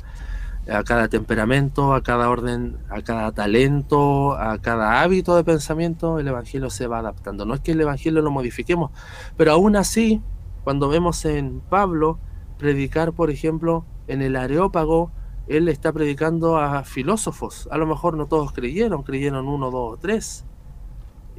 [0.71, 6.29] a cada temperamento, a cada orden, a cada talento, a cada hábito de pensamiento, el
[6.29, 7.47] Evangelio se va adaptando.
[7.47, 8.91] No es que el Evangelio lo modifiquemos,
[9.37, 10.21] pero aún así,
[10.65, 12.19] cuando vemos en Pablo
[12.59, 15.11] predicar, por ejemplo, en el Areópago,
[15.47, 17.69] él está predicando a filósofos.
[17.71, 20.45] A lo mejor no todos creyeron, creyeron uno, dos o tres.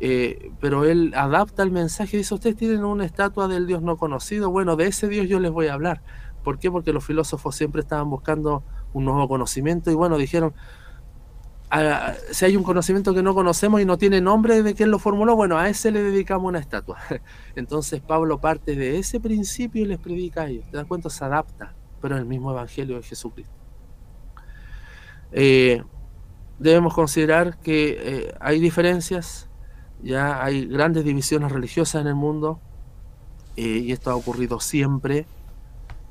[0.01, 4.49] Eh, pero él adapta el mensaje dice, ustedes tienen una estatua del Dios no conocido.
[4.49, 6.01] Bueno, de ese Dios yo les voy a hablar.
[6.43, 6.71] ¿Por qué?
[6.71, 10.53] Porque los filósofos siempre estaban buscando un nuevo conocimiento y bueno, dijeron,
[11.69, 14.99] ah, si hay un conocimiento que no conocemos y no tiene nombre de quién lo
[14.99, 16.97] formuló, bueno, a ese le dedicamos una estatua.
[17.55, 20.65] Entonces Pablo parte de ese principio y les predica a ellos.
[20.71, 23.53] Te das cuenta, se adapta, pero es el mismo evangelio de Jesucristo.
[25.31, 25.83] Eh,
[26.57, 29.48] debemos considerar que eh, hay diferencias,
[30.01, 32.59] ya hay grandes divisiones religiosas en el mundo,
[33.55, 35.25] eh, y esto ha ocurrido siempre,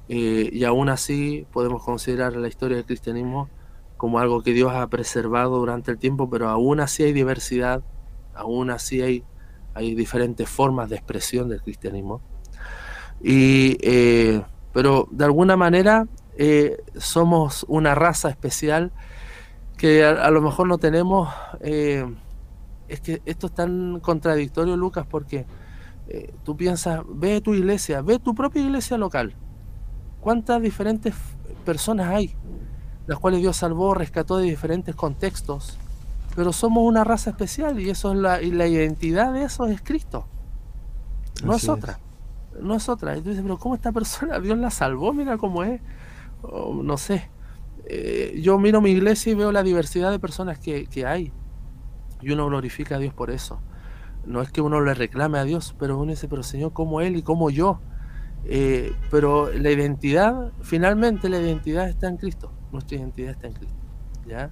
[0.08, 3.48] eh, y aún así podemos considerar la historia del cristianismo
[3.96, 7.82] como algo que Dios ha preservado durante el tiempo, pero aún así hay diversidad,
[8.34, 9.24] aún así hay,
[9.74, 12.20] hay diferentes formas de expresión del cristianismo.
[13.20, 16.06] Y, eh, pero de alguna manera
[16.96, 18.92] somos una raza especial
[19.76, 21.28] que a, lo mejor no tenemos...
[22.88, 25.46] es que esto es tan contradictorio, Lucas, porque
[26.42, 29.34] tú piensas, ve tu iglesia, ve tu propia iglesia local
[30.20, 31.14] cuántas diferentes
[31.64, 32.34] personas hay,
[33.06, 35.78] las cuales Dios salvó, rescató de diferentes contextos,
[36.36, 39.80] pero somos una raza especial y eso es la, y la identidad de eso es
[39.80, 40.26] Cristo.
[41.44, 41.98] No es otra.
[42.60, 43.16] No es otra.
[43.16, 45.12] Y tú dices, pero ¿cómo esta persona Dios la salvó?
[45.12, 45.80] Mira cómo es.
[46.42, 47.30] no sé.
[47.86, 51.32] Eh, yo miro mi iglesia y veo la diversidad de personas que, que hay.
[52.20, 53.60] Y uno glorifica a Dios por eso.
[54.24, 57.16] No es que uno le reclame a Dios, pero uno dice, pero Señor, ¿cómo Él
[57.16, 57.80] y cómo yo?
[58.44, 62.52] Eh, pero la identidad, finalmente la identidad está en Cristo.
[62.72, 63.76] Nuestra identidad está en Cristo.
[64.26, 64.50] ¿ya?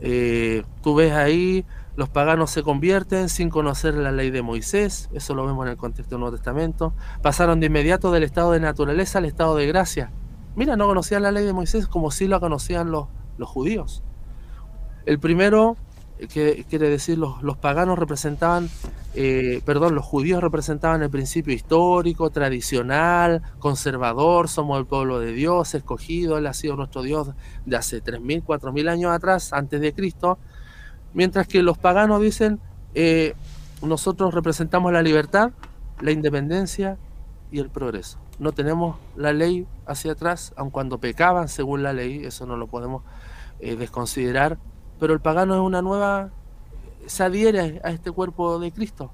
[0.00, 1.64] Eh, tú ves ahí,
[1.96, 5.76] los paganos se convierten sin conocer la ley de Moisés, eso lo vemos en el
[5.76, 6.94] contexto del Nuevo Testamento.
[7.22, 10.12] Pasaron de inmediato del estado de naturaleza al estado de gracia.
[10.54, 14.02] Mira, no conocían la ley de Moisés como si la conocían los, los judíos.
[15.06, 15.76] El primero
[16.26, 18.68] que quiere decir los, los paganos representaban,
[19.14, 25.74] eh, perdón, los judíos representaban el principio histórico, tradicional, conservador, somos el pueblo de Dios,
[25.74, 27.30] escogido, Él ha sido nuestro Dios
[27.64, 30.38] de hace 3.000, 4.000 años atrás, antes de Cristo,
[31.14, 32.58] mientras que los paganos dicen,
[32.94, 33.34] eh,
[33.82, 35.52] nosotros representamos la libertad,
[36.00, 36.98] la independencia
[37.50, 38.18] y el progreso.
[38.38, 42.66] No tenemos la ley hacia atrás, aun cuando pecaban según la ley, eso no lo
[42.66, 43.02] podemos
[43.60, 44.58] eh, desconsiderar,
[44.98, 46.30] pero el pagano es una nueva,
[47.06, 49.10] se adhiere a este cuerpo de Cristo,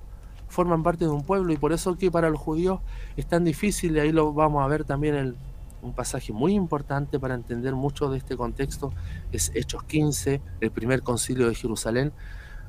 [0.49, 2.81] forman parte de un pueblo y por eso que para los judíos
[3.17, 5.37] es tan difícil, y ahí lo vamos a ver también el,
[5.83, 8.93] un pasaje muy importante para entender mucho de este contexto,
[9.33, 12.13] es Hechos 15, el primer concilio de Jerusalén,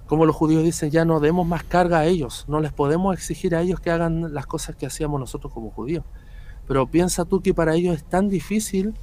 [0.08, 3.56] como los judíos dicen, ya no demos más carga a ellos, no les podemos exigir
[3.56, 6.04] a ellos que hagan las cosas que hacíamos nosotros como judíos.
[6.68, 8.94] Pero piensa tú que para ellos es tan difícil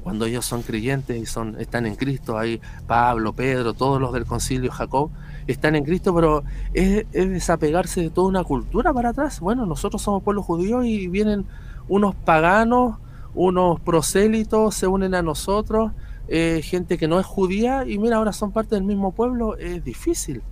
[0.00, 4.24] cuando ellos son creyentes y son, están en Cristo, hay Pablo, Pedro, todos los del
[4.24, 5.10] concilio Jacob,
[5.46, 9.40] están en Cristo, pero es, desapegarse de toda una cultura para atrás.
[9.40, 11.46] Bueno, nosotros somos pueblo judío y vienen
[11.88, 12.98] unos paganos,
[13.34, 15.92] unos prosélitos, se unen a nosotros,
[16.28, 19.84] eh, gente que no es judía y mira, ahora son parte del mismo pueblo, es
[19.84, 20.42] difícil,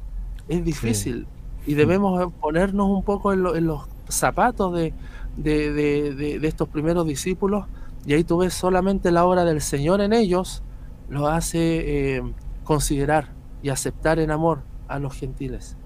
[0.48, 1.26] es difícil.
[1.66, 4.92] Y debemos ponernos un poco en, los zapatos de,
[5.36, 7.66] de estos primeros discípulos
[8.06, 10.62] y ahí tú ves solamente la obra del Señor en ellos,
[11.08, 12.22] lo hace eh,
[12.64, 13.32] considerar
[13.62, 15.76] y aceptar en amor a los gentiles,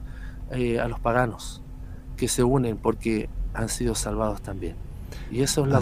[0.50, 1.62] eh, a los paganos,
[2.16, 4.76] que se unen porque han sido salvados también.
[5.30, 5.80] Y eso es, lo,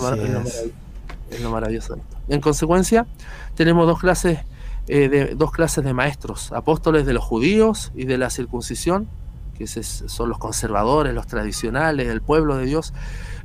[1.51, 1.99] maravilloso.
[2.29, 3.07] En consecuencia,
[3.55, 4.40] tenemos dos clases,
[4.88, 9.09] eh, de, dos clases de maestros, apóstoles de los judíos y de la circuncisión,
[9.57, 12.92] que son los conservadores, los tradicionales, el pueblo de Dios,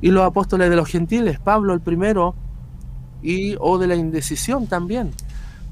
[0.00, 1.38] y los apóstoles de los gentiles.
[1.38, 2.34] Pablo, el primero,
[3.22, 5.12] y o de la indecisión también.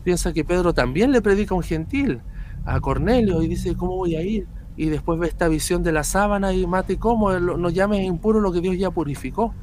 [0.04, 2.20] Piensa que Pedro también le predica un gentil,
[2.64, 4.46] a Cornelio, y dice, ¿cómo voy a ir?
[4.76, 7.32] Y después ve esta visión de la sábana y mate, ¿cómo?
[7.38, 9.54] No llames impuro lo que Dios ya purificó.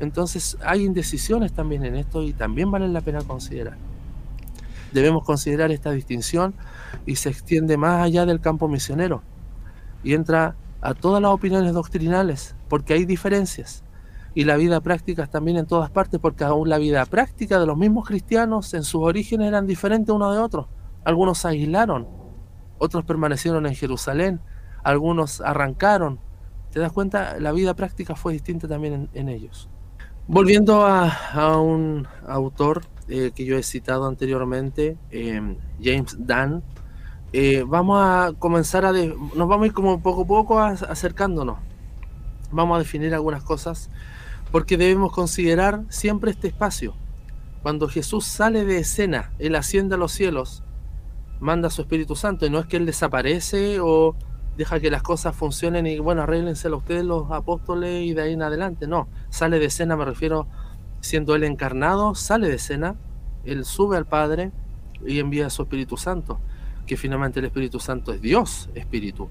[0.00, 3.76] Entonces hay indecisiones también en esto y también vale la pena considerar.
[4.92, 6.54] Debemos considerar esta distinción
[7.06, 9.22] y se extiende más allá del campo misionero
[10.04, 13.84] y entra a todas las opiniones doctrinales, porque hay diferencias.
[14.34, 17.76] Y la vida práctica también en todas partes, porque aún la vida práctica de los
[17.76, 20.68] mismos cristianos en sus orígenes eran diferentes uno de otro.
[21.04, 22.08] Algunos se aislaron,
[22.78, 24.40] otros permanecieron en Jerusalén,
[24.82, 26.18] algunos arrancaron.
[26.70, 27.38] ¿Te das cuenta?
[27.38, 29.68] La vida práctica fue distinta también en, ellos.
[30.26, 36.62] Volviendo a, un autor eh, que yo he citado anteriormente, eh, James Dunn,
[37.34, 38.92] eh, vamos a comenzar a...
[38.92, 41.58] nos vamos a ir como poco a poco acercándonos.
[42.50, 43.90] Vamos a definir algunas cosas
[44.52, 46.94] porque debemos considerar siempre este espacio.
[47.62, 50.62] Cuando Jesús sale de escena, Él asciende a los cielos,
[51.40, 54.14] manda a su Espíritu Santo y no es que Él desaparece o
[54.56, 58.42] deja que las cosas funcionen y bueno, arréglenselo ustedes los apóstoles y de ahí en
[58.42, 58.86] adelante.
[58.86, 60.46] No, sale de escena, me refiero,
[61.00, 62.96] siendo Él encarnado, sale de escena,
[63.44, 64.52] Él sube al Padre
[65.06, 66.38] y envía a su Espíritu Santo
[66.86, 69.28] que finalmente el Espíritu Santo es Dios Espíritu.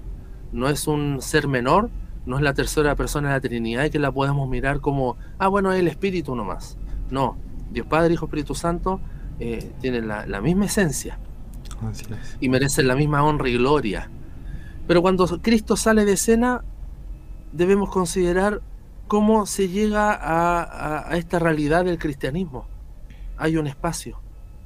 [0.52, 1.90] No es un ser menor,
[2.26, 5.48] no es la tercera persona de la Trinidad y que la podemos mirar como, ah,
[5.48, 6.76] bueno, es el Espíritu nomás.
[7.10, 7.36] No,
[7.70, 9.00] Dios Padre, Hijo, Espíritu Santo
[9.40, 11.18] eh, tienen la, misma esencia
[12.40, 14.08] y merecen la misma honra y gloria.
[14.86, 16.62] Pero cuando Cristo sale de escena,
[17.52, 18.60] debemos considerar
[19.08, 22.66] cómo se llega a esta realidad del cristianismo.
[23.36, 24.20] Hay un espacio,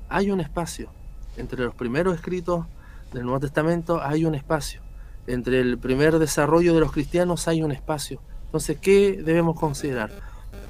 [0.09, 0.91] hay un espacio
[1.37, 2.67] entre los primeros escritos
[3.13, 4.81] del Nuevo Testamento hay un espacio.
[5.27, 8.21] Entre el primer desarrollo de los cristianos hay un espacio.
[8.47, 10.11] Entonces, ¿qué debemos considerar?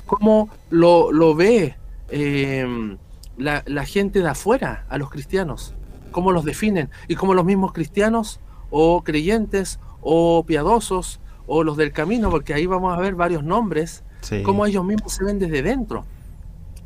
[0.07, 1.77] ¿Cómo lo, ve
[2.11, 2.97] em,
[3.37, 5.75] la, gente de afuera a los cristianos?
[6.11, 6.90] ¿Cómo los definen?
[7.09, 8.40] Y cómo los mismos cristianos
[8.71, 14.03] o creyentes o piadosos o los del camino, porque ahí vamos a ver varios nombres,
[14.45, 16.05] cómo ellos mismos se ven desde dentro.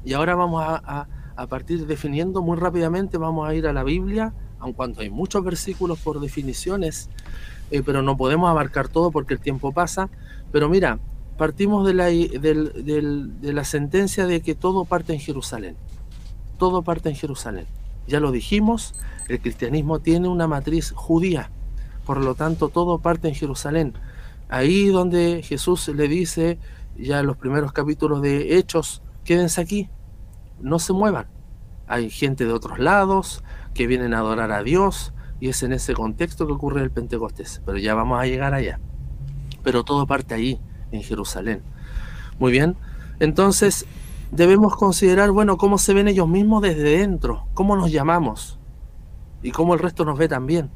[0.05, 1.07] Y ahora vamos a,
[1.37, 5.43] a partir definiendo muy rápidamente, vamos a ir a la Biblia, aun cuando hay muchos
[5.43, 7.09] versículos por definiciones,
[7.71, 10.09] eh, pero no podemos abarcar todo porque el tiempo pasa.
[10.53, 10.99] Pero mira,
[11.39, 15.77] partimos de la, de la sentencia de que todo parte en Jerusalén.
[16.59, 17.67] Todo parte en Jerusalén.
[18.07, 18.95] Ya lo dijimos,
[19.29, 21.51] el cristianismo tiene una matriz judía,
[22.05, 23.95] por lo tanto todo parte en Jerusalén.
[24.49, 26.59] Ahí donde Jesús le dice,
[26.99, 29.89] ya los primeros capítulos de Hechos, quédense aquí,
[30.61, 31.27] no se muevan.
[31.87, 35.95] Hay gente de otros lados, que vienen a adorar a Dios y es en ese
[35.95, 37.63] contexto que ocurre el Pentecostés.
[37.65, 38.79] Pero ya vamos a llegar allá.
[39.65, 40.61] Pero todo parte ahí,
[40.93, 41.63] en Jerusalén.
[42.39, 42.77] Muy bien.
[43.19, 43.87] Entonces
[44.31, 48.59] debemos considerar, bueno, cómo se ven ellos mismos desde dentro, cómo nos llamamos
[49.43, 50.71] y cómo el resto nos ve también.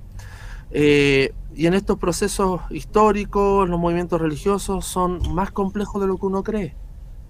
[0.70, 6.26] Eh, y en estos procesos históricos, los movimientos religiosos son más complejos de lo que
[6.26, 6.74] uno cree.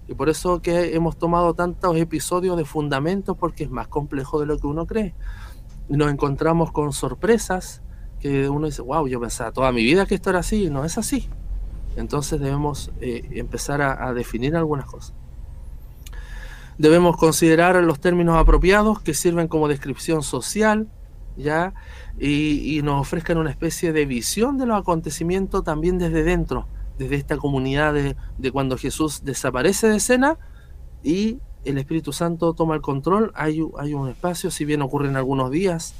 [0.07, 4.45] Y por eso que hemos tomado tantos episodios de fundamentos, porque es más complejo de
[4.45, 5.13] lo que uno cree
[5.89, 7.81] nos encontramos con sorpresas
[8.19, 10.97] que uno dice, wow, yo pensaba toda mi vida que esto era así, no es
[10.97, 11.29] así.
[11.95, 15.13] Entonces debemos eh, empezar a, definir algunas cosas.
[16.77, 20.89] Debemos considerar los términos apropiados que sirven como descripción social,
[21.37, 21.73] ¿ya?
[22.19, 26.67] Y, nos ofrezcan una especie de visión de los acontecimientos también desde dentro,
[26.97, 30.37] desde esta comunidad de, de cuando Jesús desaparece de escena
[31.01, 35.15] y el Espíritu Santo toma el control, hay, hay un espacio, si bien ocurre en
[35.15, 35.93] algunos días,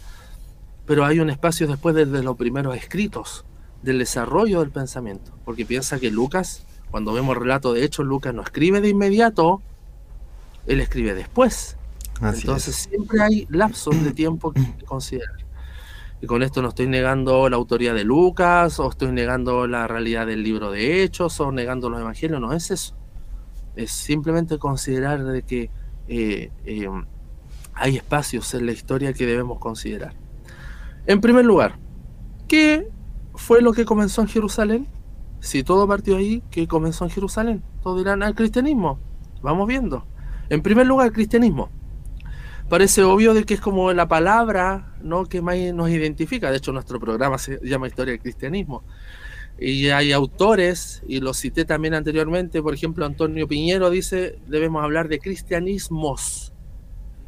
[0.85, 3.45] pero hay un espacio después de, los primeros escritos,
[3.81, 8.33] del desarrollo del pensamiento, porque piensa que Lucas, cuando vemos el relato de hechos, Lucas
[8.33, 9.61] no escribe de inmediato,
[10.67, 11.77] él escribe después.
[12.21, 15.35] Entonces siempre hay lapsos de tiempo que considerar.
[16.21, 20.25] Y con esto no estoy negando la autoría de Lucas, o estoy negando la realidad
[20.25, 22.95] del libro de Hechos, o negando los evangelios, no es eso
[23.75, 25.69] es simplemente considerar de que
[26.07, 26.87] eh, eh,
[27.73, 30.13] hay espacios en la historia que debemos considerar.
[31.05, 31.77] En primer lugar,
[32.47, 32.87] ¿qué
[33.35, 34.87] fue lo que comenzó en Jerusalén?
[35.39, 37.63] Si todo partió ahí, ¿qué comenzó en Jerusalén?
[37.83, 38.99] Todos dirán al cristianismo.
[39.41, 40.07] Vamos viendo.
[40.49, 41.69] En primer lugar, el cristianismo.
[42.69, 45.25] Parece obvio de que es como la palabra ¿no?
[45.25, 46.49] que más nos identifica.
[46.49, 48.83] De hecho, nuestro programa se llama Historia del Cristianismo.
[49.57, 55.07] Y hay autores, y los cité también anteriormente, por ejemplo, Antonio Piñero dice, debemos hablar
[55.07, 56.51] de cristianismos.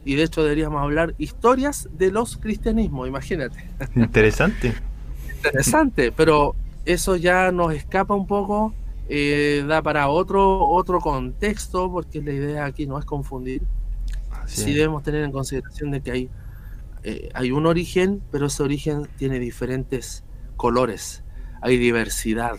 [0.03, 3.69] Y de hecho deberíamos hablar historias de los cristianismos, imagínate.
[3.95, 4.73] Interesante.
[5.35, 6.55] Interesante, pero
[6.85, 8.73] eso ya nos escapa un poco,
[9.07, 13.61] eh, da para otro, otro contexto, porque la idea aquí no es confundir.
[14.47, 16.29] sí debemos tener en consideración de que hay,
[17.03, 20.25] eh, hay un origen, pero ese origen tiene diferentes
[20.57, 21.23] colores
[21.61, 22.57] hay diversidad,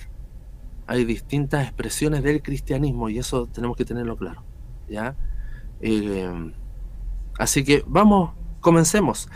[0.86, 4.42] hay distintas expresiones del cristianismo y eso tenemos que tenerlo claro.
[4.88, 5.14] ¿ya?
[5.80, 6.52] Eh,
[7.38, 9.28] así que vamos, comencemos.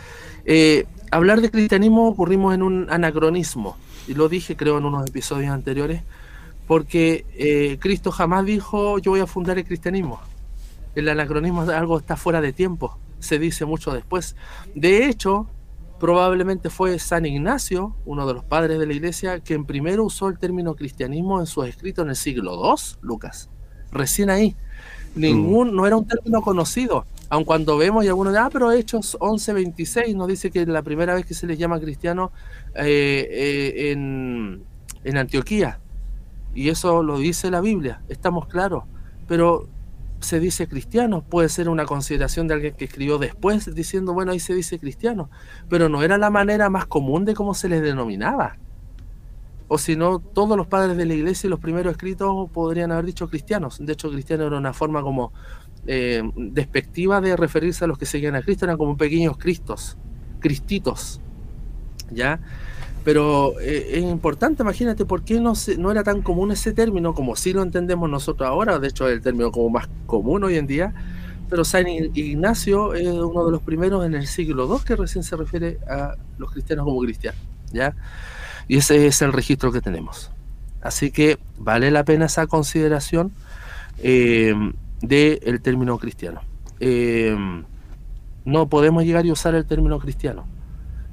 [0.45, 5.51] Eh, hablar de cristianismo ocurrimos en un anacronismo, y lo dije creo en unos episodios
[5.51, 6.01] anteriores,
[6.67, 10.19] porque eh, Cristo jamás dijo yo voy a fundar el cristianismo.
[10.95, 14.35] El anacronismo es algo está fuera de tiempo, se dice mucho después.
[14.75, 15.47] De hecho,
[16.03, 20.37] probablemente fue San Ignacio, uno de los padres de la iglesia, quien primero usó el
[20.37, 23.49] término cristianismo en sus escritos en el siglo II, Lucas.
[23.89, 24.53] Recién ahí.
[25.15, 27.05] Ningún, no era un término conocido.
[27.29, 30.81] Aun cuando vemos y algunos de, ah, pero Hechos 11.26 nos dice que es la
[30.81, 32.33] primera vez que se les llama cristiano
[32.75, 34.61] eh, eh, en,
[35.05, 35.79] en Antioquía.
[36.53, 38.83] Y eso lo dice la Biblia, estamos claros.
[39.25, 39.69] Pero
[40.23, 44.39] se dice cristiano, puede ser una consideración de alguien que escribió después diciendo, bueno, ahí
[44.39, 45.29] se dice cristiano,
[45.69, 48.57] pero no era la manera más común de cómo se les denominaba.
[49.67, 53.05] O si no, todos los padres de la iglesia y los primeros escritos podrían haber
[53.05, 53.77] dicho cristianos.
[53.79, 55.33] De hecho, cristiano era una forma como
[55.87, 59.97] eh, despectiva de referirse a los que seguían a Cristo, eran como pequeños cristos,
[60.39, 61.21] cristitos.
[62.11, 62.39] ¿Ya?
[63.03, 67.35] Pero eh, es importante, imagínate, ¿por qué no, no era tan común ese término como
[67.35, 68.79] si lo entendemos nosotros ahora?
[68.79, 70.93] De hecho, es el término como más común hoy en día.
[71.49, 75.35] Pero San Ignacio es uno de los primeros en el siglo II que recién se
[75.35, 77.39] refiere a los cristianos como cristianos.
[77.71, 77.95] ¿ya?
[78.67, 80.31] Y ese es el registro que tenemos.
[80.81, 83.33] Así que vale la pena esa consideración
[83.99, 84.55] eh,
[85.01, 86.41] del término cristiano.
[86.79, 87.35] Eh,
[88.45, 90.45] no podemos llegar y usar el término cristiano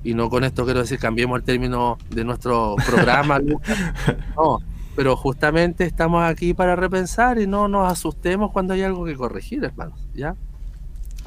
[0.02, 3.40] y no con esto quiero decir cambiemos el término de nuestro programa,
[4.36, 4.60] No,
[4.96, 9.64] pero justamente estamos aquí para repensar y no nos asustemos cuando hay algo que corregir,
[9.64, 10.34] hermanos, ¿ya?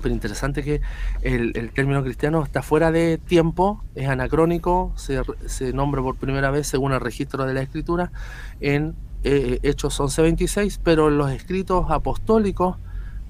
[0.02, 0.82] Pero interesante que
[1.22, 6.68] el, término cristiano está fuera de tiempo, es anacrónico, se, se, nombra por primera vez
[6.68, 8.12] según el registro de la escritura
[8.60, 12.76] en eh, Hechos 11.26, pero en los escritos apostólicos,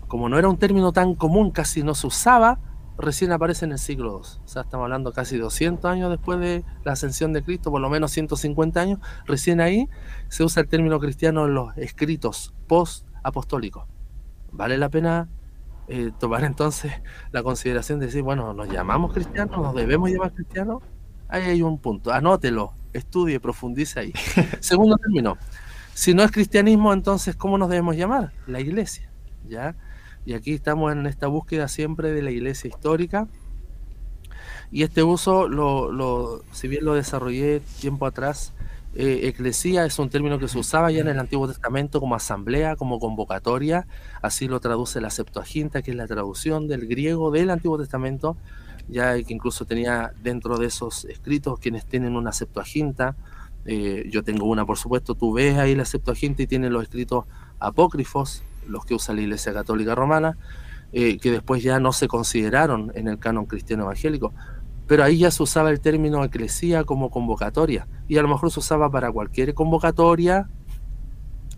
[0.08, 2.58] como no era un término tan común, casi no se usaba,
[2.98, 4.40] recién aparece en el siglo II.
[4.44, 7.90] O sea, estamos hablando casi 200 años después de la ascensión de Cristo, por lo
[7.90, 9.00] menos 150 años.
[9.26, 9.90] Recién ahí
[10.30, 13.86] se usa el término cristiano en los escritos post-apostólicos.
[14.52, 15.30] Vale la pena
[15.88, 16.94] eh, tomar entonces
[17.32, 19.58] la consideración de decir, bueno, ¿nos llamamos cristianos?
[19.58, 20.84] ¿Nos debemos llamar cristianos?
[21.28, 22.12] Ahí hay un punto.
[22.12, 24.14] Anótelo, estudie, profundice ahí.
[24.60, 25.38] Segundo término.
[25.94, 28.34] Si no es cristianismo, entonces, ¿cómo nos debemos llamar?
[28.48, 29.10] La iglesia.
[29.48, 29.76] ¿Ya?
[30.26, 33.28] Y aquí estamos en esta búsqueda siempre de la iglesia histórica.
[34.72, 38.54] Y este uso, lo, si bien lo desarrollé tiempo atrás,
[38.96, 42.76] eh, eclesía es un término que se usaba ya en el Antiguo Testamento como asamblea,
[42.76, 43.88] como convocatoria,
[44.22, 48.38] así lo traduce la Septuaginta, que es la traducción del griego del Antiguo Testamento,
[48.88, 53.16] ya que incluso tenía dentro de esos escritos quienes tienen una Septuaginta,
[53.66, 57.26] eh, yo tengo una por supuesto, tú ves ahí la Septuaginta y tiene los escritos
[57.60, 60.38] apócrifos, los que usa la Iglesia Católica Romana,
[60.92, 64.34] eh, que después ya no se consideraron en el canon cristiano evangélico.
[64.88, 68.60] Pero ahí ya se usaba el término eclesía como convocatoria, y a lo mejor se
[68.60, 70.50] usaba para cualquier convocatoria,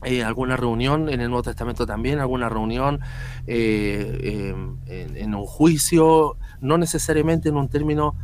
[0.03, 2.99] eh, alguna reunión en el Nuevo Testamento también, alguna reunión
[3.47, 4.53] eh,
[4.87, 8.15] en, en, un juicio, no necesariamente en un término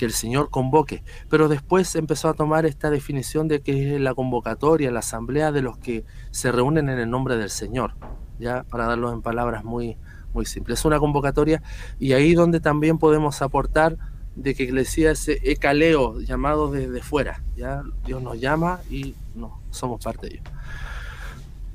[0.00, 1.04] que el Señor convoque.
[1.28, 5.60] Pero después empezó a tomar esta definición de que es la convocatoria, la asamblea de
[5.60, 7.94] los que se reúnen en el nombre del Señor,
[8.38, 9.96] ya para darlo en palabras muy,
[10.32, 10.80] muy simples.
[10.80, 11.62] Es una convocatoria
[11.98, 13.96] y ahí donde también podemos aportar
[14.36, 20.02] de que iglesia ese ecaleo llamado desde fuera, ya Dios nos llama y no somos
[20.02, 20.42] parte de ello.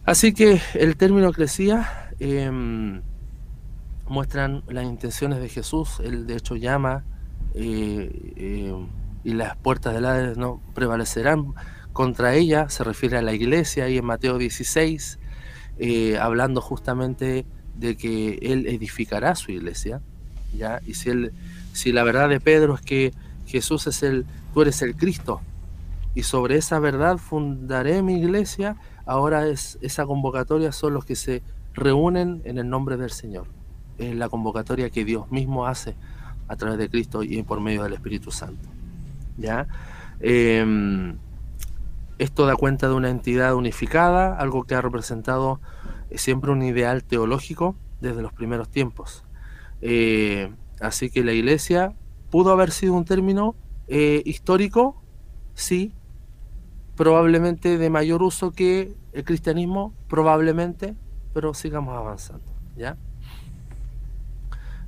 [0.06, 3.02] Así que el término eclesía em,
[4.08, 7.04] muestran las intenciones de Jesús, él de hecho llama
[7.56, 8.88] eh, eh,
[9.24, 11.54] y las puertas del Hades no prevalecerán
[11.96, 15.18] contra ella, se refiere a la iglesia y en Mateo 16,
[15.80, 20.02] eh, hablando justamente de que él edificará su iglesia,
[20.58, 20.82] ¿ya?
[20.86, 21.32] Y si, él,
[21.72, 23.14] si la verdad de Pedro es que
[23.46, 25.40] Jesús es el, tú eres el Cristo,
[26.14, 28.76] y sobre esa verdad fundaré mi iglesia,
[29.06, 31.44] ahora es esa convocatoria son los que se
[31.74, 33.48] reúnen en el nombre del Señor.
[33.98, 35.96] Es la convocatoria que Dios mismo hace
[36.50, 38.68] a través de Cristo y por medio del Espíritu Santo.
[39.38, 39.66] ¿ya?
[40.20, 41.18] Em,
[42.18, 45.60] esto da cuenta de una entidad unificada, algo que ha representado
[46.10, 49.24] eh, siempre un ideal teológico desde los primeros tiempos.
[49.82, 51.94] Eh, así que la iglesia
[52.32, 53.56] pudo haber sido un término
[53.88, 55.02] eh, histórico,
[55.54, 55.94] sí,
[56.96, 60.96] probablemente de mayor uso que el cristianismo, probablemente,
[61.34, 62.46] pero sigamos avanzando,
[62.78, 62.98] ¿ya?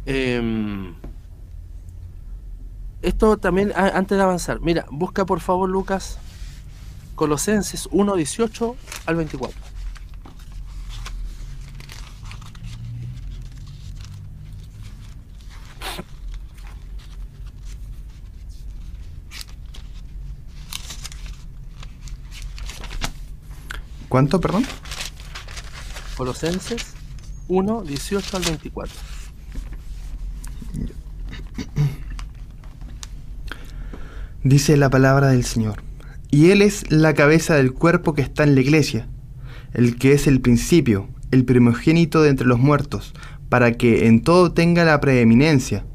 [0.05, 0.95] Em,
[3.01, 6.19] esto también, antes de avanzar, mira, busca por favor Lucas
[7.18, 8.76] Colosenses 1, 18
[9.07, 9.59] al 24.
[24.07, 24.63] ¿Cuánto, perdón?
[26.15, 26.93] Colosenses
[27.47, 28.95] 1, 18 al 24.
[34.43, 35.82] Dice la palabra del Señor.
[36.30, 39.07] Y Él es la cabeza del cuerpo que está en la iglesia,
[39.73, 43.13] el que es el principio, el primogénito de entre los muertos,
[43.49, 45.86] para que en todo tenga la preeminencia,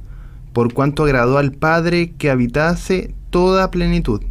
[0.52, 4.22] por cuanto agradó al Padre que habitase toda plenitud,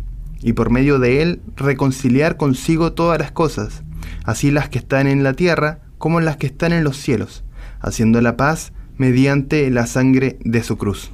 [0.42, 3.84] y por medio de Él reconciliar consigo todas las cosas,
[4.24, 7.44] así las que están en la tierra como las que están en los cielos,
[7.80, 11.12] haciendo la paz mediante la sangre de su cruz.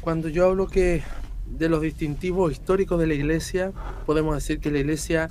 [0.00, 1.02] Cuando yo hablo que
[1.50, 3.72] de los distintivos históricos de la iglesia,
[4.04, 5.30] podemos decir que la iglesia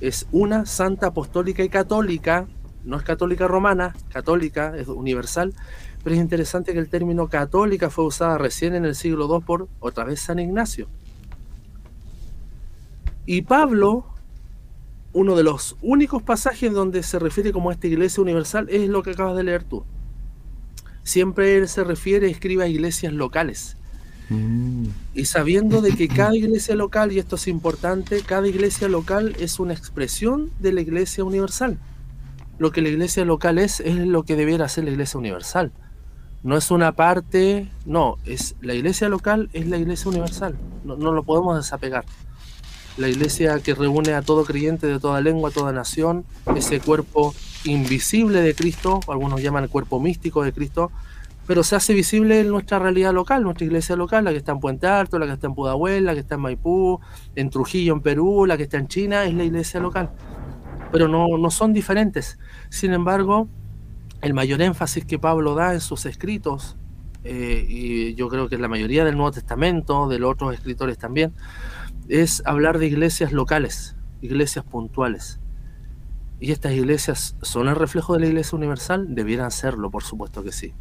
[0.00, 2.46] es una santa apostólica y católica,
[2.84, 5.54] no es católica romana, católica, es universal,
[6.02, 9.68] pero es interesante que el término católica fue usada recién en el siglo II por
[9.80, 10.88] otra vez San Ignacio.
[13.26, 14.04] Y Pablo,
[15.14, 19.12] uno de los únicos pasajes donde se refiere como esta iglesia universal es lo que
[19.12, 19.84] acabas de leer tú.
[21.04, 23.78] Siempre él se refiere, escribe a iglesias locales.
[24.30, 24.86] Mm.
[25.14, 29.58] Y sabiendo de que cada iglesia local, y esto es importante, cada iglesia local es
[29.58, 31.78] una expresión de la iglesia universal.
[32.58, 35.72] Lo que la iglesia local es, es lo que debiera ser la iglesia universal.
[36.42, 40.56] No es una parte, no, es la iglesia local es la iglesia universal.
[40.84, 42.04] No, no lo podemos desapegar.
[42.96, 48.40] La iglesia que reúne a todo creyente de toda lengua, toda nación, ese cuerpo invisible
[48.40, 50.92] de Cristo, algunos llaman el cuerpo místico de Cristo,
[51.46, 54.60] pero se hace visible en nuestra realidad local, nuestra iglesia local, la que está en
[54.60, 57.00] Puente Alto, la que está en Pudahuel, la que está en Maipú,
[57.34, 60.10] en Trujillo, en Perú, la que está en China, es la iglesia local.
[60.90, 62.38] Pero no, no son diferentes.
[62.70, 63.48] Sin embargo,
[64.22, 66.76] el mayor énfasis que Pablo da en sus escritos,
[67.24, 71.34] eh, y yo creo que la mayoría del Nuevo Testamento, de los otros escritores también,
[72.08, 75.40] es hablar de iglesias locales, iglesias puntuales.
[76.40, 79.14] ¿Y estas iglesias son el reflejo de la iglesia universal?
[79.14, 80.74] Debieran serlo, por supuesto que sí.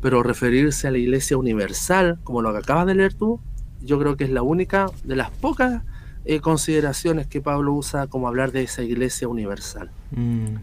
[0.00, 3.40] Pero referirse a la iglesia universal, como lo que acabas de leer tú,
[3.80, 5.82] yo creo que es la única de las pocas
[6.24, 9.90] eh, consideraciones que Pablo usa como hablar de esa iglesia universal.
[10.10, 10.56] Mm.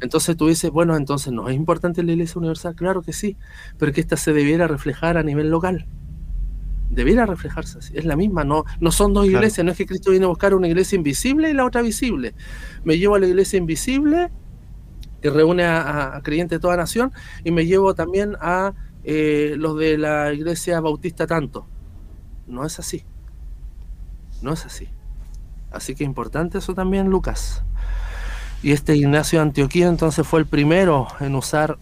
[0.00, 3.36] Entonces tú dices, bueno, entonces no es importante la iglesia universal, claro que sí,
[3.78, 5.86] pero que ésta se debiera reflejar a nivel local
[6.90, 7.92] debiera reflejarse así.
[7.96, 10.54] Es la misma, no, no son dos iglesias, no es que Cristo viene a buscar
[10.54, 12.34] una iglesia invisible y la otra visible.
[12.84, 14.30] Me llevo a la iglesia invisible,
[15.20, 17.12] que reúne a, creyentes de toda nación,
[17.44, 21.66] y me llevo también a eh, los de la iglesia bautista tanto.
[22.46, 23.04] No es así.
[24.42, 24.88] No es así.
[25.70, 27.62] Así que importante eso también, Lucas.
[28.62, 31.78] Y este Ignacio de Antioquía entonces fue el primero en usar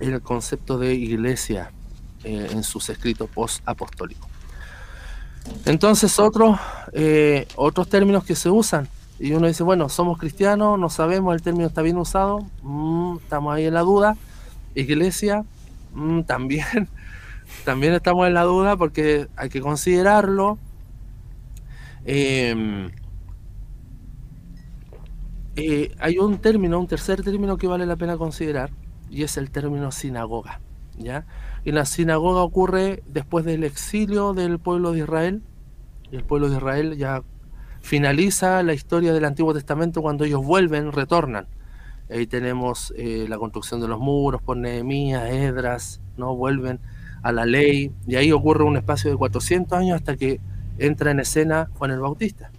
[0.00, 1.70] el concepto de iglesia
[2.24, 4.28] eh, en sus escritos post-apostólicos.
[5.64, 6.58] Entonces otros,
[6.92, 8.88] eh, otros términos que se usan,
[9.20, 13.54] y uno dice, bueno, somos cristianos, no sabemos, el término está bien usado, mm, estamos
[13.54, 14.16] ahí en la duda.
[14.74, 15.44] Iglesia,
[15.92, 16.88] mm, también,
[17.64, 20.58] también estamos en la duda porque hay que considerarlo.
[22.04, 22.90] Em,
[25.56, 28.70] eh, hay un término, un tercer término que vale la pena considerar,
[29.10, 30.60] y es el término sinagoga.
[30.96, 31.26] ¿ya?
[31.64, 35.42] Y la sinagoga ocurre después del exilio del pueblo de Israel.
[36.12, 37.22] Y el pueblo de Israel ya
[37.80, 41.46] finaliza la historia del Antiguo Testamento cuando ellos vuelven, retornan.
[42.10, 46.34] Ahí tenemos eh, la construcción de los muros por Nehemías, Edras, ¿no?
[46.34, 46.80] vuelven
[47.22, 47.92] a la ley.
[48.06, 50.40] Y ahí ocurre un espacio de 400 años hasta que
[50.78, 52.50] entra en escena Juan el Bautista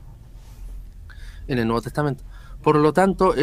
[1.47, 2.23] en el Nuevo Testamento.
[2.61, 3.33] Por lo tanto,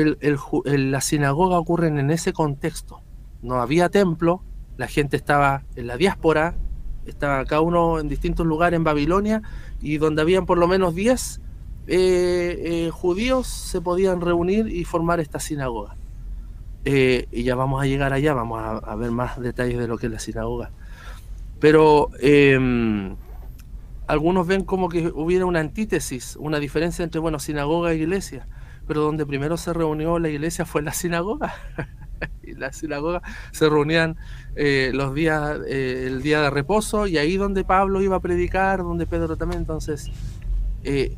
[0.64, 3.00] la sinagoga ocurre en ese contexto.
[3.42, 4.42] No había templo,
[4.76, 6.54] la gente estaba en la diáspora,
[7.06, 9.42] estaba cada uno en distintos lugares en Babilonia
[9.80, 11.40] y donde habían por lo menos 10
[11.86, 15.96] eh, eh, judíos se podían reunir y formar esta sinagoga.
[16.84, 20.06] Eh, y ya vamos a llegar allá, vamos a, ver más detalles de lo que
[20.06, 20.70] es la sinagoga.
[21.58, 23.16] Pero em,
[24.06, 28.46] algunos ven como que hubiera una antítesis, una diferencia entre, bueno, sinagoga e iglesia,
[28.86, 31.54] pero donde primero se reunió la iglesia fue la sinagoga.
[32.42, 33.22] y la sinagoga
[33.52, 34.16] se reunían
[34.54, 38.80] eh, los días, eh, el día de reposo, y ahí donde Pablo iba a predicar,
[38.80, 40.10] donde Pedro también, entonces
[40.84, 41.16] eh,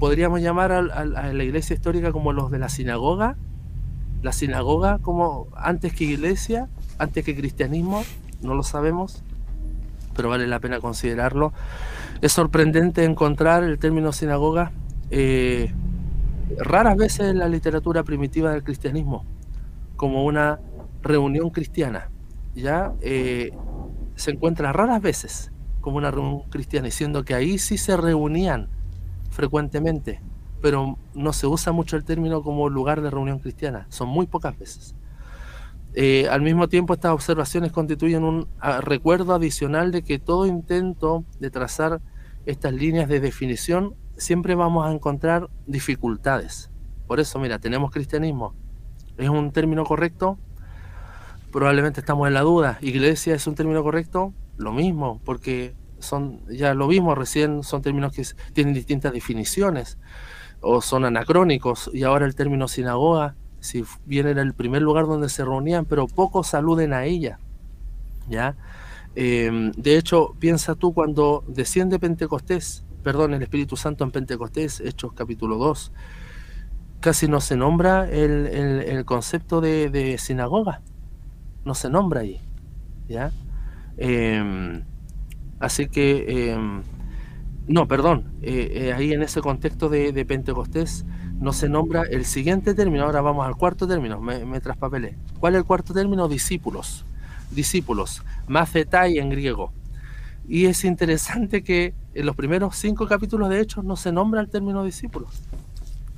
[0.00, 3.36] podríamos llamar a, la iglesia histórica como los de la sinagoga,
[4.22, 8.02] la sinagoga como antes que iglesia, antes que cristianismo,
[8.42, 9.22] no lo sabemos,
[10.16, 11.52] pero vale la pena considerarlo.
[12.22, 14.72] Es sorprendente encontrar el término sinagoga
[16.58, 19.24] raras veces en la literatura primitiva del cristianismo
[19.96, 20.60] como una
[21.02, 22.08] reunión cristiana.
[22.54, 23.52] Ya eh,
[24.16, 28.68] se encuentra raras veces como una reunión cristiana, diciendo que ahí sí se reunían
[29.30, 30.20] frecuentemente
[30.60, 34.58] pero no se usa mucho el término como lugar de reunión cristiana, son muy pocas
[34.58, 34.94] veces.
[35.94, 41.24] Eh, al mismo tiempo, estas observaciones constituyen un ah, recuerdo adicional de que todo intento
[41.40, 42.00] de trazar
[42.46, 46.70] estas líneas de definición siempre vamos a encontrar dificultades.
[47.08, 48.54] Por eso, mira, tenemos cristianismo.
[49.16, 50.38] ¿Es un término correcto?
[51.50, 52.78] Probablemente estamos en la duda.
[52.80, 54.32] ¿Iglesia es un término correcto?
[54.56, 59.98] Lo mismo, porque son ya lo mismo recién, son términos que tienen distintas definiciones
[60.60, 61.90] o son anacrónicos.
[61.92, 66.06] Y ahora el término sinagoga si bien era el primer lugar donde se reunían, pero
[66.06, 67.38] pocos saluden a ella.
[68.28, 68.56] ¿ya?
[69.14, 75.12] Em, de hecho, piensa tú cuando desciende Pentecostés, perdón, el Espíritu Santo en Pentecostés, Hechos
[75.12, 75.92] capítulo 2,
[77.00, 80.80] casi no se nombra el, concepto de, sinagoga,
[81.64, 82.40] no se nombra ahí.
[83.08, 83.32] ¿ya?
[83.96, 84.84] Em,
[85.60, 86.82] así que, em,
[87.68, 91.04] no, perdón, eh, eh, ahí en ese contexto de, Pentecostés,
[91.38, 93.04] no se nombra el siguiente término.
[93.04, 95.16] Ahora vamos al cuarto término, me, me traspapelé.
[95.38, 96.26] ¿Cuál es el cuarto término?
[96.26, 97.04] Discípulos.
[97.52, 99.72] Discípulos, macetai en griego.
[100.48, 104.48] Y es interesante que en los primeros cinco capítulos de Hechos no se nombra el
[104.48, 105.30] término discípulos,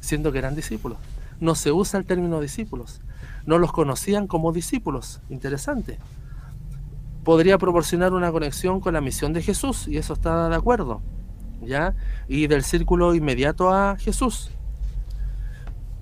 [0.01, 0.99] siendo que eran discípulos.
[1.40, 3.01] No se usa el término discípulos.
[3.47, 5.20] No los conocían como discípulos.
[5.28, 5.99] Interesante.
[7.25, 11.01] Podría proporcionar una conexión con la misión de Jesús, y eso está de acuerdo.
[11.61, 11.95] ¿Ya?
[12.27, 14.51] Y del círculo inmediato a Jesús.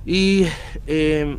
[0.07, 0.47] Y
[0.87, 1.39] em,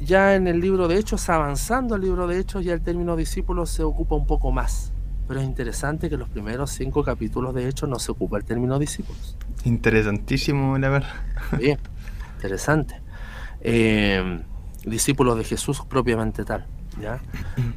[0.00, 3.66] ya en el libro de Hechos, avanzando el libro de Hechos, ya el término discípulo
[3.66, 4.92] se ocupa un poco más.
[5.26, 8.78] Pero es interesante que los primeros cinco capítulos de Hechos no se ocupa el término
[8.78, 9.36] discípulos.
[9.64, 11.14] Interesantísimo, la verdad.
[11.58, 11.78] Bien,
[12.36, 13.00] interesante.
[13.60, 14.42] Em,
[14.84, 16.66] discípulos de Jesús propiamente tal.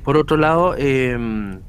[0.03, 1.61] Por otro lado, em,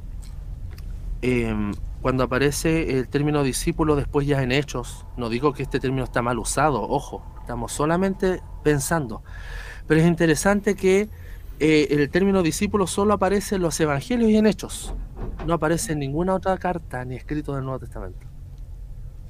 [2.03, 6.21] cuando aparece el término discípulo después ya en Hechos, no digo que este término está
[6.21, 9.23] mal usado, ojo, Estamos solamente pensando.
[9.87, 11.11] Pero es interesante que
[11.61, 14.95] eh, el término discípulo solo aparece en los evangelios y en hechos.
[15.47, 18.27] No aparece en ninguna otra carta ni escrito del Nuevo Testamento.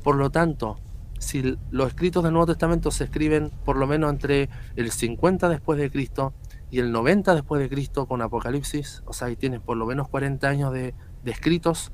[0.04, 0.78] Por lo tanto,
[1.18, 5.76] si los escritos del Nuevo Testamento se escriben por lo menos entre el 50 después
[5.76, 6.34] de Cristo
[6.74, 10.08] y el 90 después de Cristo con Apocalipsis, o sea, ahí tienes por lo menos
[10.08, 10.92] 40 años de,
[11.24, 11.92] escritos,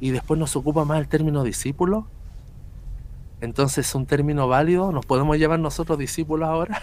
[0.00, 2.10] y después nos ocupa más el término discípulo,
[3.40, 6.82] entonces, un término válido, ¿nos podemos llamar nosotros discípulos ahora?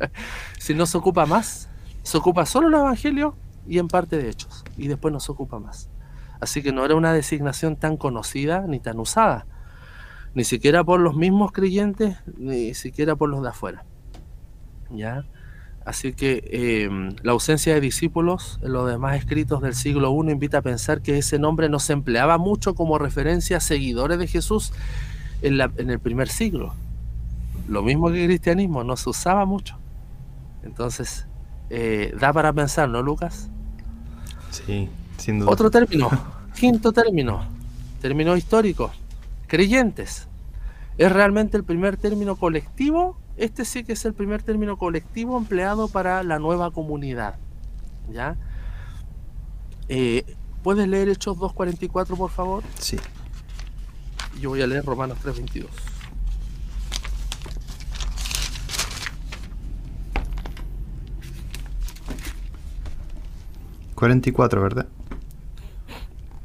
[0.58, 1.68] si no se ocupa más,
[2.02, 3.36] se ocupa solo el Evangelio
[3.66, 5.90] y en parte de Hechos, y después no se ocupa más.
[6.40, 9.44] Así que no era una designación tan conocida ni tan usada,
[10.32, 13.84] ni siquiera por los mismos creyentes, ni siquiera por los de afuera.
[14.90, 15.26] ¿Ya?
[15.86, 20.58] Así que em, la ausencia de discípulos en los demás escritos del siglo I invita
[20.58, 24.72] a pensar que ese nombre no se empleaba mucho como referencia a seguidores de Jesús,
[25.42, 26.74] en, el primer siglo.
[27.68, 29.78] Lo mismo que el cristianismo, no se usaba mucho.
[30.64, 31.28] Entonces,
[31.70, 33.48] eh, da para pensar, ¿no, Lucas?
[34.50, 35.52] Sí, sin duda.
[35.52, 36.10] Otro término,
[36.58, 37.44] quinto término,
[38.00, 38.90] término histórico,
[39.46, 40.26] creyentes.
[40.98, 43.16] ¿Es realmente el primer término colectivo?
[43.36, 47.36] Este sí que es el primer término colectivo empleado para la nueva comunidad.
[48.10, 48.36] ¿Ya?
[49.88, 52.64] Eh, ¿Puedes leer Hechos 2.44, por favor?
[52.78, 52.98] Sí.
[54.40, 55.66] Yo voy a leer Romanos 3:22.
[63.94, 64.88] ¿44, verdad?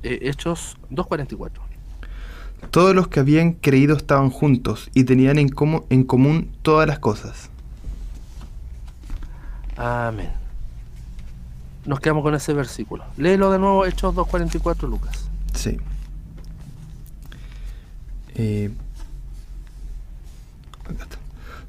[0.03, 1.70] Eh, Hechos 2.44.
[2.69, 5.53] Todos los que habían creído estaban juntos y tenían en,
[5.89, 7.49] en común todas las cosas.
[9.75, 10.29] Amén.
[11.85, 13.03] Nos quedamos con ese versículo.
[13.17, 15.27] Léelo de nuevo, Hechos 2.44, Lucas.
[15.53, 15.77] Sí.
[18.35, 18.71] Eh,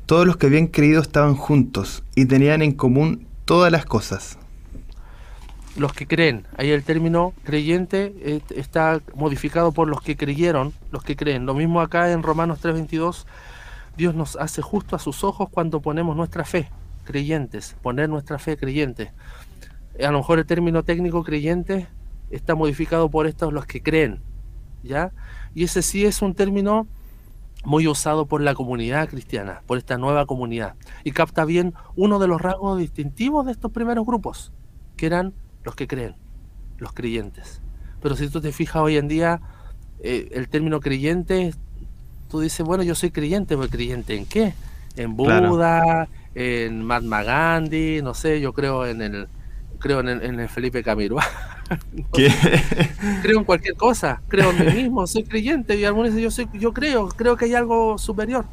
[0.07, 4.39] todos los que habían creído estaban juntos y tenían en común todas las cosas.
[5.77, 11.03] Los que creen, ahí el término creyente eh, está modificado por los que creyeron, los
[11.03, 11.47] que creen.
[11.47, 13.27] Lo mismo acá en Romanos 3:22,
[13.97, 16.69] Dios nos hace justo a sus ojos cuando ponemos nuestra fe,
[17.05, 19.13] creyentes, poner nuestra fe creyente.
[19.99, 21.89] A lo mejor el término técnico creyente
[22.31, 24.21] está modificado por estos los que creen,
[24.83, 25.13] ¿ya?
[25.55, 26.87] Y ese sí es un término
[27.65, 30.75] muy usado por la comunidad cristiana, por esta nueva comunidad.
[31.05, 34.53] Y capta bien uno de los rasgos distintivos de estos primeros grupos,
[34.97, 35.33] que eran
[35.65, 36.15] los que creen,
[36.79, 37.61] los creyentes.
[38.01, 39.41] Pero si tú te fijas hoy en día,
[40.01, 41.55] eh, el término creyente,
[42.29, 44.55] tú dices, bueno, yo soy creyente, pero creyente en qué?
[44.97, 49.29] En Buda, en Mahatma Gandhi, no sé, yo creo en el
[49.83, 51.17] creo en el, Felipe Camilo.
[53.23, 56.49] creo en cualquier cosa, creo en mí mismo, soy creyente y algunos dicen yo, soy,
[56.55, 58.45] yo creo, creo que hay algo superior.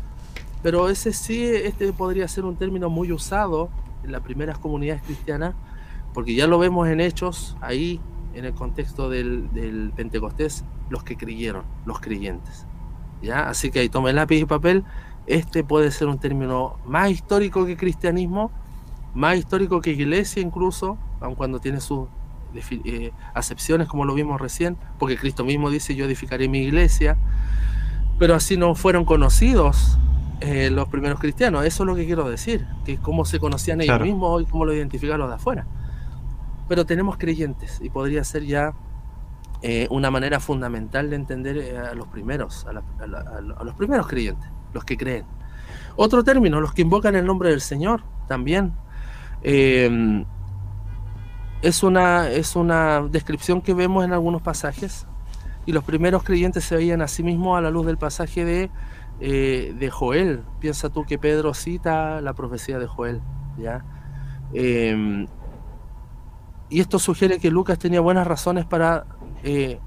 [0.64, 3.70] Pero ese sí, este podría ser un término muy usado
[4.04, 5.54] en las primeras comunidades cristianas,
[6.14, 8.00] porque ya lo vemos en Hechos, ahí
[8.34, 12.66] en el contexto del, del Pentecostés, los que creyeron, los creyentes.
[13.22, 13.50] ¿ya?
[13.50, 14.84] Así que ahí tome lápiz y papel.
[15.28, 18.52] Este puede ser un término más histórico que cristianismo,
[19.14, 22.08] más histórico que iglesia incluso, aun cuando tiene sus
[22.54, 27.18] eh, acepciones como lo vimos recién, porque Cristo mismo dice yo edificaré mi iglesia,
[28.18, 30.00] pero así no fueron conocidos
[30.42, 34.02] eh, los primeros cristianos, eso es lo que quiero decir, que cómo se conocían ellos
[34.02, 35.68] mismos y cómo lo identificaron los de afuera.
[36.70, 38.74] Pero tenemos creyentes y podría ser ya
[39.62, 44.98] eh, una manera fundamental de entender a los primeros, a los primeros creyentes los que
[44.98, 45.26] creen.
[45.96, 48.74] Otro término, los que invocan el nombre del Señor, también.
[49.42, 50.26] Em,
[51.62, 55.06] es, una, es una descripción que vemos en algunos pasajes.
[55.66, 58.72] Y los primeros creyentes se veían a sí mismos a la luz del pasaje de,
[59.20, 60.44] eh, de Joel.
[60.60, 63.22] Piensa tú que Pedro cita la profecía de Joel.
[63.58, 63.84] ¿ya?
[64.54, 65.28] Em,
[66.70, 69.06] y esto sugiere que Lucas tenía buenas razones para
[69.44, 69.80] eh,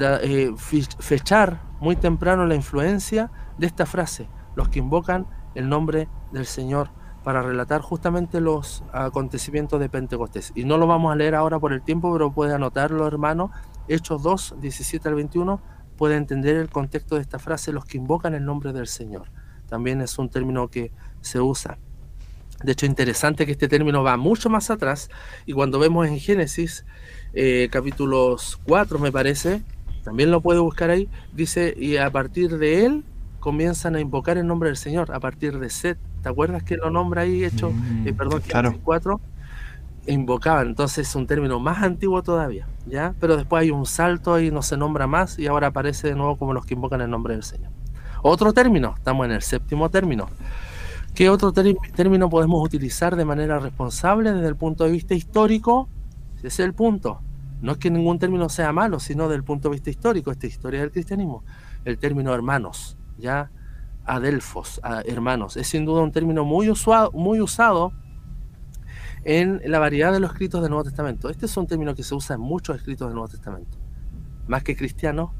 [0.00, 6.46] eh, fechar muy temprano la influencia de esta frase, los que invocan el nombre del
[6.46, 6.90] Señor,
[7.24, 10.52] para relatar justamente los acontecimientos de Pentecostés.
[10.54, 13.50] Y no lo vamos a leer ahora por el tiempo, pero puede anotarlo, hermano.
[13.88, 15.60] Hechos 2, 17 al 21,
[15.96, 19.30] puede entender el contexto de esta frase, los que invocan el nombre del Señor.
[19.68, 21.78] También es un término que se usa.
[22.62, 25.10] De hecho, interesante que este término va mucho más atrás.
[25.46, 26.84] Y cuando vemos en Génesis,
[27.34, 29.62] eh, capítulos 4, me parece,
[30.04, 33.04] también lo puede buscar ahí, dice, y a partir de él
[33.40, 35.98] comienzan a invocar el nombre del Señor a partir de Set.
[36.22, 38.78] ¿Te acuerdas que lo nombra ahí hecho, mm, eh, perdón, claro.
[38.84, 39.20] cuatro?
[40.06, 43.14] Invocaban, entonces es un término más antiguo todavía, ¿ya?
[43.20, 46.36] Pero después hay un salto y no se nombra más y ahora aparece de nuevo
[46.36, 47.70] como los que invocan el nombre del Señor.
[48.22, 50.28] Otro término, estamos en el séptimo término.
[51.14, 55.88] ¿Qué otro término podemos utilizar de manera responsable desde el punto de vista histórico?
[56.38, 57.20] Ese es el punto.
[57.60, 60.46] No es que ningún término sea malo, sino desde el punto de vista histórico, esta
[60.46, 61.44] historia del cristianismo.
[61.84, 63.50] El término hermanos ya
[64.04, 65.58] adelfos, hermanos.
[65.58, 67.92] Es sin duda un término muy, usado, muy usado
[69.24, 71.28] en la variedad de los escritos del Nuevo Testamento.
[71.28, 73.76] Este es un término que se usa en muchos escritos del Nuevo Testamento.
[74.48, 75.30] Más que cristianos,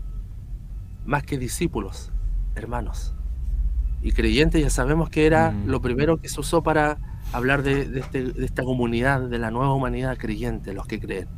[1.07, 2.13] más que discípulos,
[2.55, 3.17] hermanos.
[4.03, 5.67] Y creyentes ya sabemos que era mm.
[5.67, 6.99] lo primero que se usó para
[7.33, 11.29] hablar de, este, de esta comunidad, de la nueva humanidad creyente, los que creen.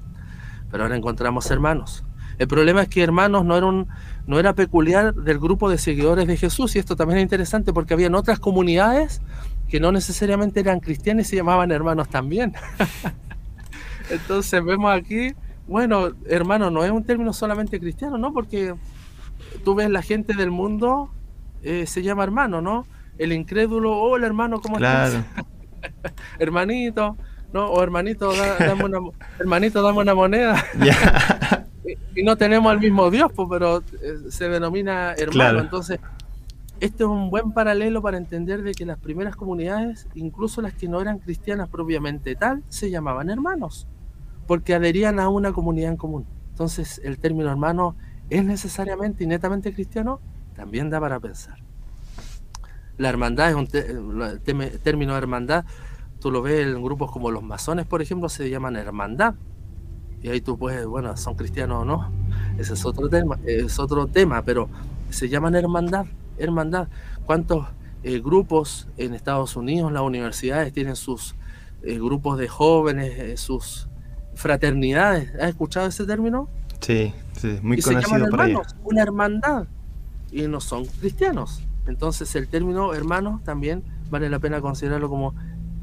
[0.71, 2.05] Pero ahora encontramos hermanos.
[2.39, 3.87] El problema es que hermanos no era, un,
[4.27, 7.95] no era peculiar del grupo de seguidores de Jesús y esto también es interesante porque
[7.95, 9.21] habían otras comunidades
[9.69, 12.55] que no necesariamente eran cristianas y se llamaban hermanos también.
[14.11, 15.33] Entonces vemos aquí,
[15.67, 18.33] bueno, hermano no es un término solamente cristiano, ¿no?
[18.33, 18.75] Porque
[19.65, 21.11] tú ves la gente del mundo,
[21.65, 22.87] eh, se llama hermano, ¿no?
[23.19, 25.17] El incrédulo, hola hermano, ¿cómo estás?
[26.39, 27.17] Hermanito,
[27.53, 27.67] ¿no?
[27.67, 28.99] O hermanito, dame una,
[29.39, 30.63] hermanito, dame una moneda.
[32.15, 35.61] y no tenemos al mismo Dios, pues, pero eh, se denomina hermano.
[35.61, 36.01] Entonces,
[36.81, 40.89] este es un buen paralelo para entender de que las primeras comunidades, incluso las que
[40.89, 43.87] no eran cristianas propiamente tal, se llamaban hermanos,
[44.47, 46.27] porque adherían a una comunidad en común.
[46.51, 47.97] Entonces, el término hermano
[48.31, 50.21] es necesariamente y netamente cristiano,
[50.55, 51.59] también da para pensar.
[52.97, 55.65] La hermandad es un término de hermandad,
[56.21, 59.35] tú lo ves en grupos como los masones, por ejemplo, se llaman hermandad,
[60.23, 62.11] y ahí tú puedes, bueno, son cristianos o no,
[62.57, 64.69] ese es otro tema, es otro tema, pero
[65.11, 66.07] se llaman hermandad,
[66.39, 66.89] hermandad.
[67.27, 67.67] ¿Cuántos
[68.03, 71.35] eh, grupos en Estados Unidos, las universidades tienen sus
[71.83, 73.89] eh, grupos de jóvenes, eh, sus
[74.35, 75.35] fraternidades?
[75.35, 76.49] ¿Has escuchado ese término?
[76.81, 78.55] Sí, sí, muy conocido por ahí.
[78.85, 79.67] Una hermandad
[80.35, 81.63] y no son cristianos.
[81.87, 85.35] Entonces el término hermanos también vale la pena considerarlo como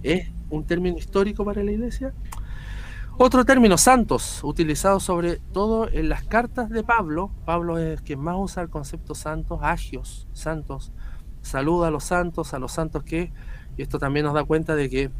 [0.04, 2.14] es un término histórico para la iglesia
[3.24, 7.30] otro término, santos, utilizado sobre todo en las cartas de Pablo.
[7.46, 10.92] Pablo es quien más usa el concepto santos, agios, santos.
[11.44, 13.32] Saluda a los santos, a los santos que,
[13.78, 15.12] y esto también nos da cuenta de que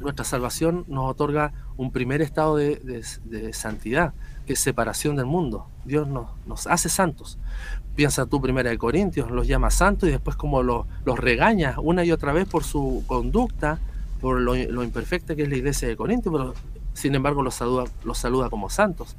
[0.00, 5.66] nuestra salvación nos otorga un primer estado de, santidad, que es separación del mundo.
[5.84, 7.38] Dios nos, nos, hace santos.
[7.94, 12.12] Piensa tú, primera de Corintios, los llama santos y después como los, regaña una y
[12.12, 13.78] otra vez por su conducta,
[14.20, 16.54] por lo, lo imperfecta que es la iglesia de Corintios, pero
[16.92, 19.16] sin embargo los saluda, los saluda como santos.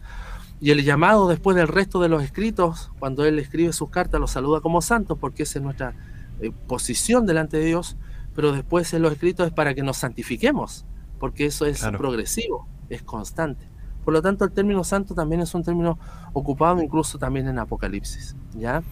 [0.60, 4.30] Y el llamado después del resto de los escritos, cuando él escribe sus cartas, los
[4.30, 5.96] saluda como santos, porque esa es nuestra
[6.40, 7.98] eh, posición delante de Dios,
[8.36, 10.86] pero después en los escritos es para que nos santifiquemos,
[11.20, 13.71] porque eso es progresivo, es constante.
[14.04, 15.98] Por lo tanto, el término santo también es un término
[16.34, 18.36] ocupado incluso también en Apocalipsis.
[18.56, 18.84] ¿ya?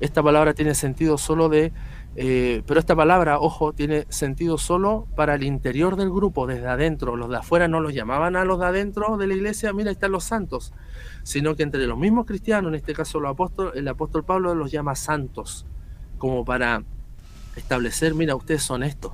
[0.00, 1.72] Esta palabra tiene sentido solo de
[2.18, 7.14] Eh, pero esta palabra, ojo, tiene sentido solo para el interior del grupo, desde adentro.
[7.14, 10.12] Los de afuera no los llamaban a los de adentro de la iglesia, mira, están
[10.12, 10.72] los santos,
[11.24, 13.36] sino que entre los mismos cristianos, en este caso los
[13.74, 15.66] el apóstol Pablo los llama santos,
[16.16, 16.84] como para
[17.54, 19.12] establecer, mira, ustedes son estos.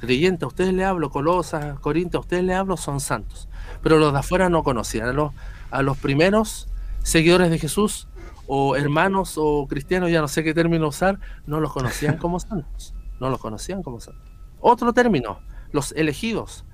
[0.00, 3.48] Creyentes, a ustedes le hablo, Colosas, Corintios, a ustedes le hablo, son santos.
[3.84, 5.08] Pero los de afuera no conocían.
[5.08, 5.32] A los,
[5.70, 6.68] a los primeros
[7.04, 8.08] seguidores de Jesús
[8.46, 12.94] o hermanos o cristianos, ya no sé qué término usar, no los conocían como santos.
[13.20, 14.24] No los conocían como santos.
[14.58, 15.38] Otro término,
[15.70, 16.64] los elegidos.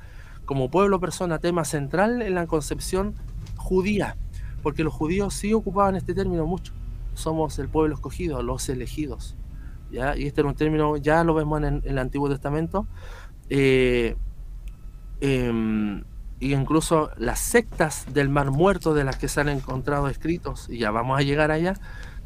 [0.47, 3.15] Como pueblo, persona, tema central en la concepción
[3.57, 4.17] judía,
[4.63, 6.73] porque los judíos sí ocupaban este término mucho.
[7.15, 9.37] Somos el pueblo escogido, los elegidos.
[9.91, 10.17] ¿ya?
[10.17, 12.87] Y este era un término, ya lo vemos en, el Antiguo Testamento.
[13.49, 14.17] Eh,
[15.21, 16.05] em,
[16.41, 20.79] y incluso las sectas del Mar Muerto de las que se han encontrado escritos, y
[20.79, 21.75] ya vamos a llegar allá,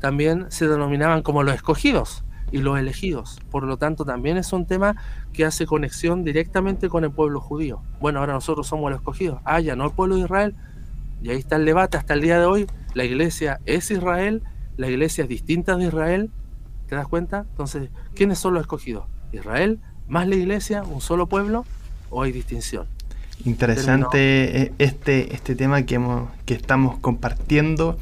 [0.01, 3.41] también se denominaban como los escogidos y los elegidos.
[3.51, 4.95] Por lo tanto, también es un tema
[5.33, 7.83] que hace conexión directamente con el pueblo judío.
[8.01, 9.41] Bueno, ahora nosotros somos los escogidos.
[9.45, 10.55] Ah, ya no el pueblo de Israel.
[11.23, 12.67] Y ahí está el debate hasta el día de hoy.
[12.93, 14.43] La iglesia es Israel,
[14.77, 16.31] la iglesia es distinta de Israel.
[16.87, 17.47] ¿Te das cuenta?
[17.51, 19.07] Entonces, ¿quiénes son los escogidos?
[19.33, 21.65] ¿Israel más la iglesia, un solo pueblo
[22.11, 22.87] o hay distinción?
[23.45, 27.99] Interesante eh, este, este tema que, hemos, que estamos compartiendo.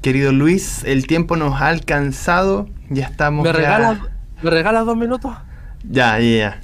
[0.00, 2.68] Querido Luis, el tiempo nos ha alcanzado.
[2.90, 3.44] Ya estamos.
[3.44, 4.00] ¿Me, regalas,
[4.42, 5.32] ¿me regalas dos minutos?
[5.88, 6.60] Ya, ya,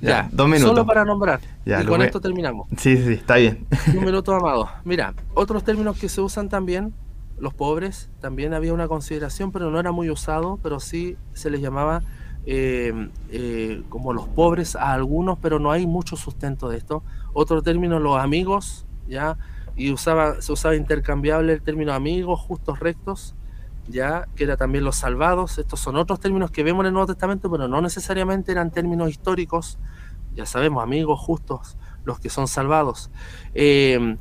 [0.00, 0.28] ya.
[0.32, 0.70] dos minutos.
[0.70, 1.40] Solo para nombrar.
[1.64, 2.68] y con esto terminamos.
[2.76, 3.66] Sí, sí, está bien.
[3.94, 4.68] Un minuto, amado.
[4.84, 6.92] Mira, otros términos que se usan también,
[7.38, 11.60] los pobres, también había una consideración, pero no era muy usado, pero sí se les
[11.60, 12.02] llamaba
[12.46, 17.02] eh, eh, como los pobres a algunos, pero no hay mucho sustento de esto.
[17.32, 19.36] Otro término, los amigos, ya,
[19.76, 23.34] y usaba, se usaba intercambiable el término amigos, justos, rectos,
[23.88, 25.58] ya, que era también los salvados.
[25.58, 29.10] Estos son otros términos que vemos en el Nuevo Testamento, pero no necesariamente eran términos
[29.10, 29.78] históricos.
[30.34, 33.10] Ya sabemos, amigos, justos, los que son salvados.
[33.54, 34.16] Eh,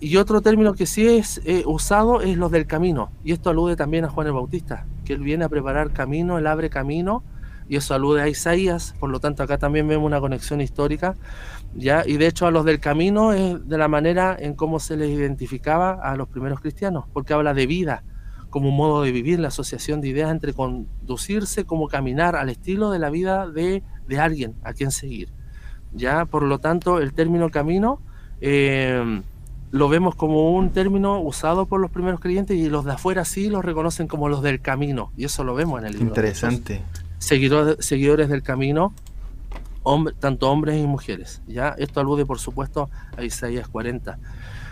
[0.00, 3.12] y otro término que sí es usado es los del camino.
[3.22, 6.46] Y esto alude también a Juan el Bautista, que él viene a preparar camino, él
[6.48, 7.22] abre camino
[7.68, 11.14] y eso alude a Isaías, por lo tanto acá también vemos una conexión histórica,
[11.74, 12.02] ¿ya?
[12.06, 15.10] y de hecho a los del camino es de la manera en cómo se les
[15.10, 18.04] identificaba a los primeros cristianos, porque habla de vida
[18.50, 22.90] como un modo de vivir, la asociación de ideas entre conducirse como caminar al estilo
[22.90, 25.30] de la vida de, de alguien a quien seguir.
[25.94, 26.26] ¿ya?
[26.26, 28.00] Por lo tanto, el término camino
[28.42, 29.22] eh,
[29.70, 33.48] lo vemos como un término usado por los primeros creyentes y los de afuera sí
[33.48, 36.08] los reconocen como los del camino, y eso lo vemos en el libro.
[36.08, 36.82] Interesante
[37.22, 38.94] seguidores, del camino,
[40.18, 41.42] tanto hombres y mujeres.
[41.46, 41.74] ¿ya?
[41.78, 44.18] Esto alude, por supuesto, a Isaías 40.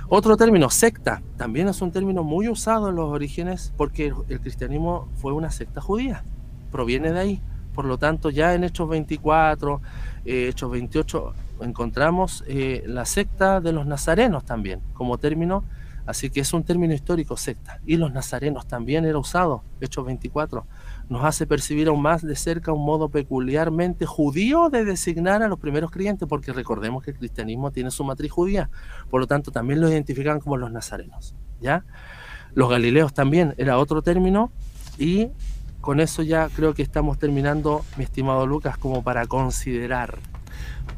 [0.09, 5.09] Otro término, secta, también es un término muy usado en los orígenes porque el, cristianismo
[5.15, 6.25] fue una secta judía,
[6.73, 7.41] proviene de ahí.
[7.75, 9.81] Por lo tanto, ya en Hechos 24,
[10.25, 15.63] eh, Hechos 28, encontramos eh, la secta de los nazarenos también como término,
[16.07, 17.79] así que es un término histórico, secta.
[17.87, 20.67] Y los nazarenos también era usado, Hechos 24
[21.11, 25.59] nos hace percibir aún más de cerca un modo peculiarmente judío de designar a los
[25.59, 28.71] primeros creyentes, porque recordemos que el cristianismo tiene su matriz judía,
[29.11, 31.85] por lo tanto también los identifican como los nazarenos, ¿ya?
[32.55, 34.53] Los galileos también era otro término
[34.99, 35.29] y
[35.81, 40.17] con eso ya creo que estamos terminando, mi estimado Lucas, como para considerar.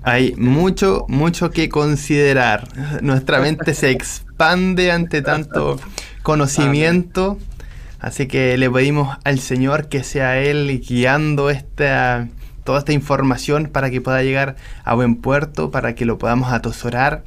[0.03, 2.69] Hay mucho, mucho que considerar.
[3.03, 5.79] Nuestra mente se expande ante tanto
[6.23, 7.39] conocimiento.
[8.03, 12.26] Así que le pedimos al Señor que sea Él guiando esta,
[12.64, 17.22] toda esta información para que pueda llegar a buen puerto, para que lo podamos atosorar,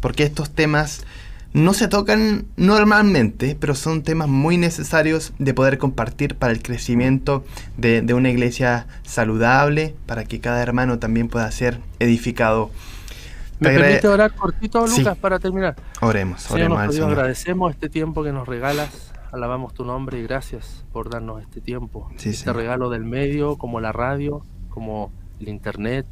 [0.00, 1.04] porque estos temas
[1.52, 7.44] no se tocan normalmente, pero son temas muy necesarios de poder compartir para el crecimiento
[7.76, 12.70] de, una iglesia saludable, para que cada hermano también pueda ser edificado.
[13.60, 15.76] ¿Me permite orar cortito, Lucas, para terminar?
[16.00, 17.10] Oremos, oremos al Señor.
[17.10, 22.10] Agradecemos este tiempo que nos regalas alabamos tu nombre y gracias por darnos este tiempo,
[22.22, 26.06] este regalo del medio, como la radio, como el internet,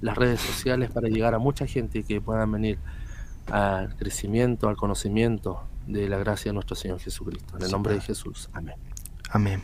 [0.00, 2.78] las redes sociales, para llegar a mucha gente que puedan venir
[3.50, 7.56] al crecimiento, al conocimiento de la gracia de nuestro Señor Jesucristo.
[7.56, 8.50] En el nombre de Jesús.
[8.52, 8.74] Amén.
[9.30, 9.62] Amén.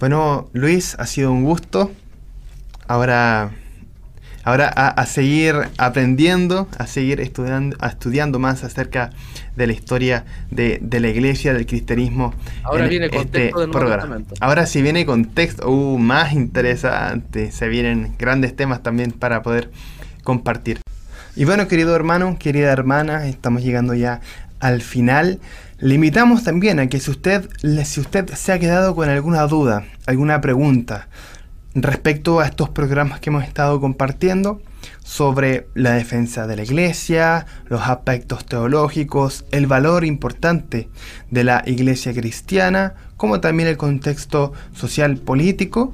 [0.00, 1.90] Bueno, Luis, ha sido un gusto.
[2.88, 3.52] Ahora
[4.46, 9.10] ahora a, seguir aprendiendo, a seguir estudiando, estudiando más acerca
[9.56, 12.32] de la historia de, la iglesia, del cristianismo.
[12.62, 14.20] Ahora viene este programa.
[14.38, 19.72] Ahora sí viene contexto, uh, más interesante, se vienen grandes temas también para poder
[20.22, 20.80] compartir.
[21.34, 24.20] Y bueno, querido hermano, querida hermana, estamos llegando ya
[24.60, 25.40] al final.
[25.78, 27.48] Le invitamos también a que si usted,
[27.84, 31.08] si usted se ha quedado con alguna duda, alguna pregunta,
[31.82, 34.62] respecto a estos programas que hemos estado compartiendo
[35.04, 40.88] sobre la defensa de la iglesia, los aspectos teológicos, el valor importante
[41.30, 45.92] de la iglesia cristiana, como también el contexto social político.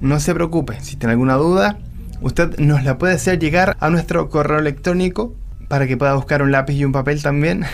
[0.00, 1.78] No se preocupe, si tiene alguna duda,
[2.20, 5.34] usted nos la puede hacer llegar a nuestro correo electrónico
[5.68, 7.64] para que pueda buscar un lápiz y un papel también.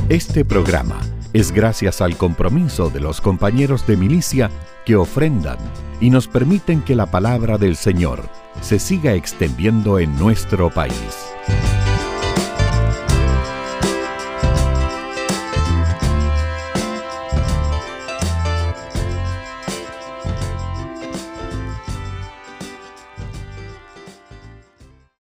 [0.07, 1.01] Este programa
[1.35, 4.49] es gracias al compromiso de los compañeros de milicia
[4.85, 5.57] que ofrendan
[5.99, 8.29] y nos permiten que la palabra del Señor
[8.61, 10.95] se siga extendiendo en nuestro país.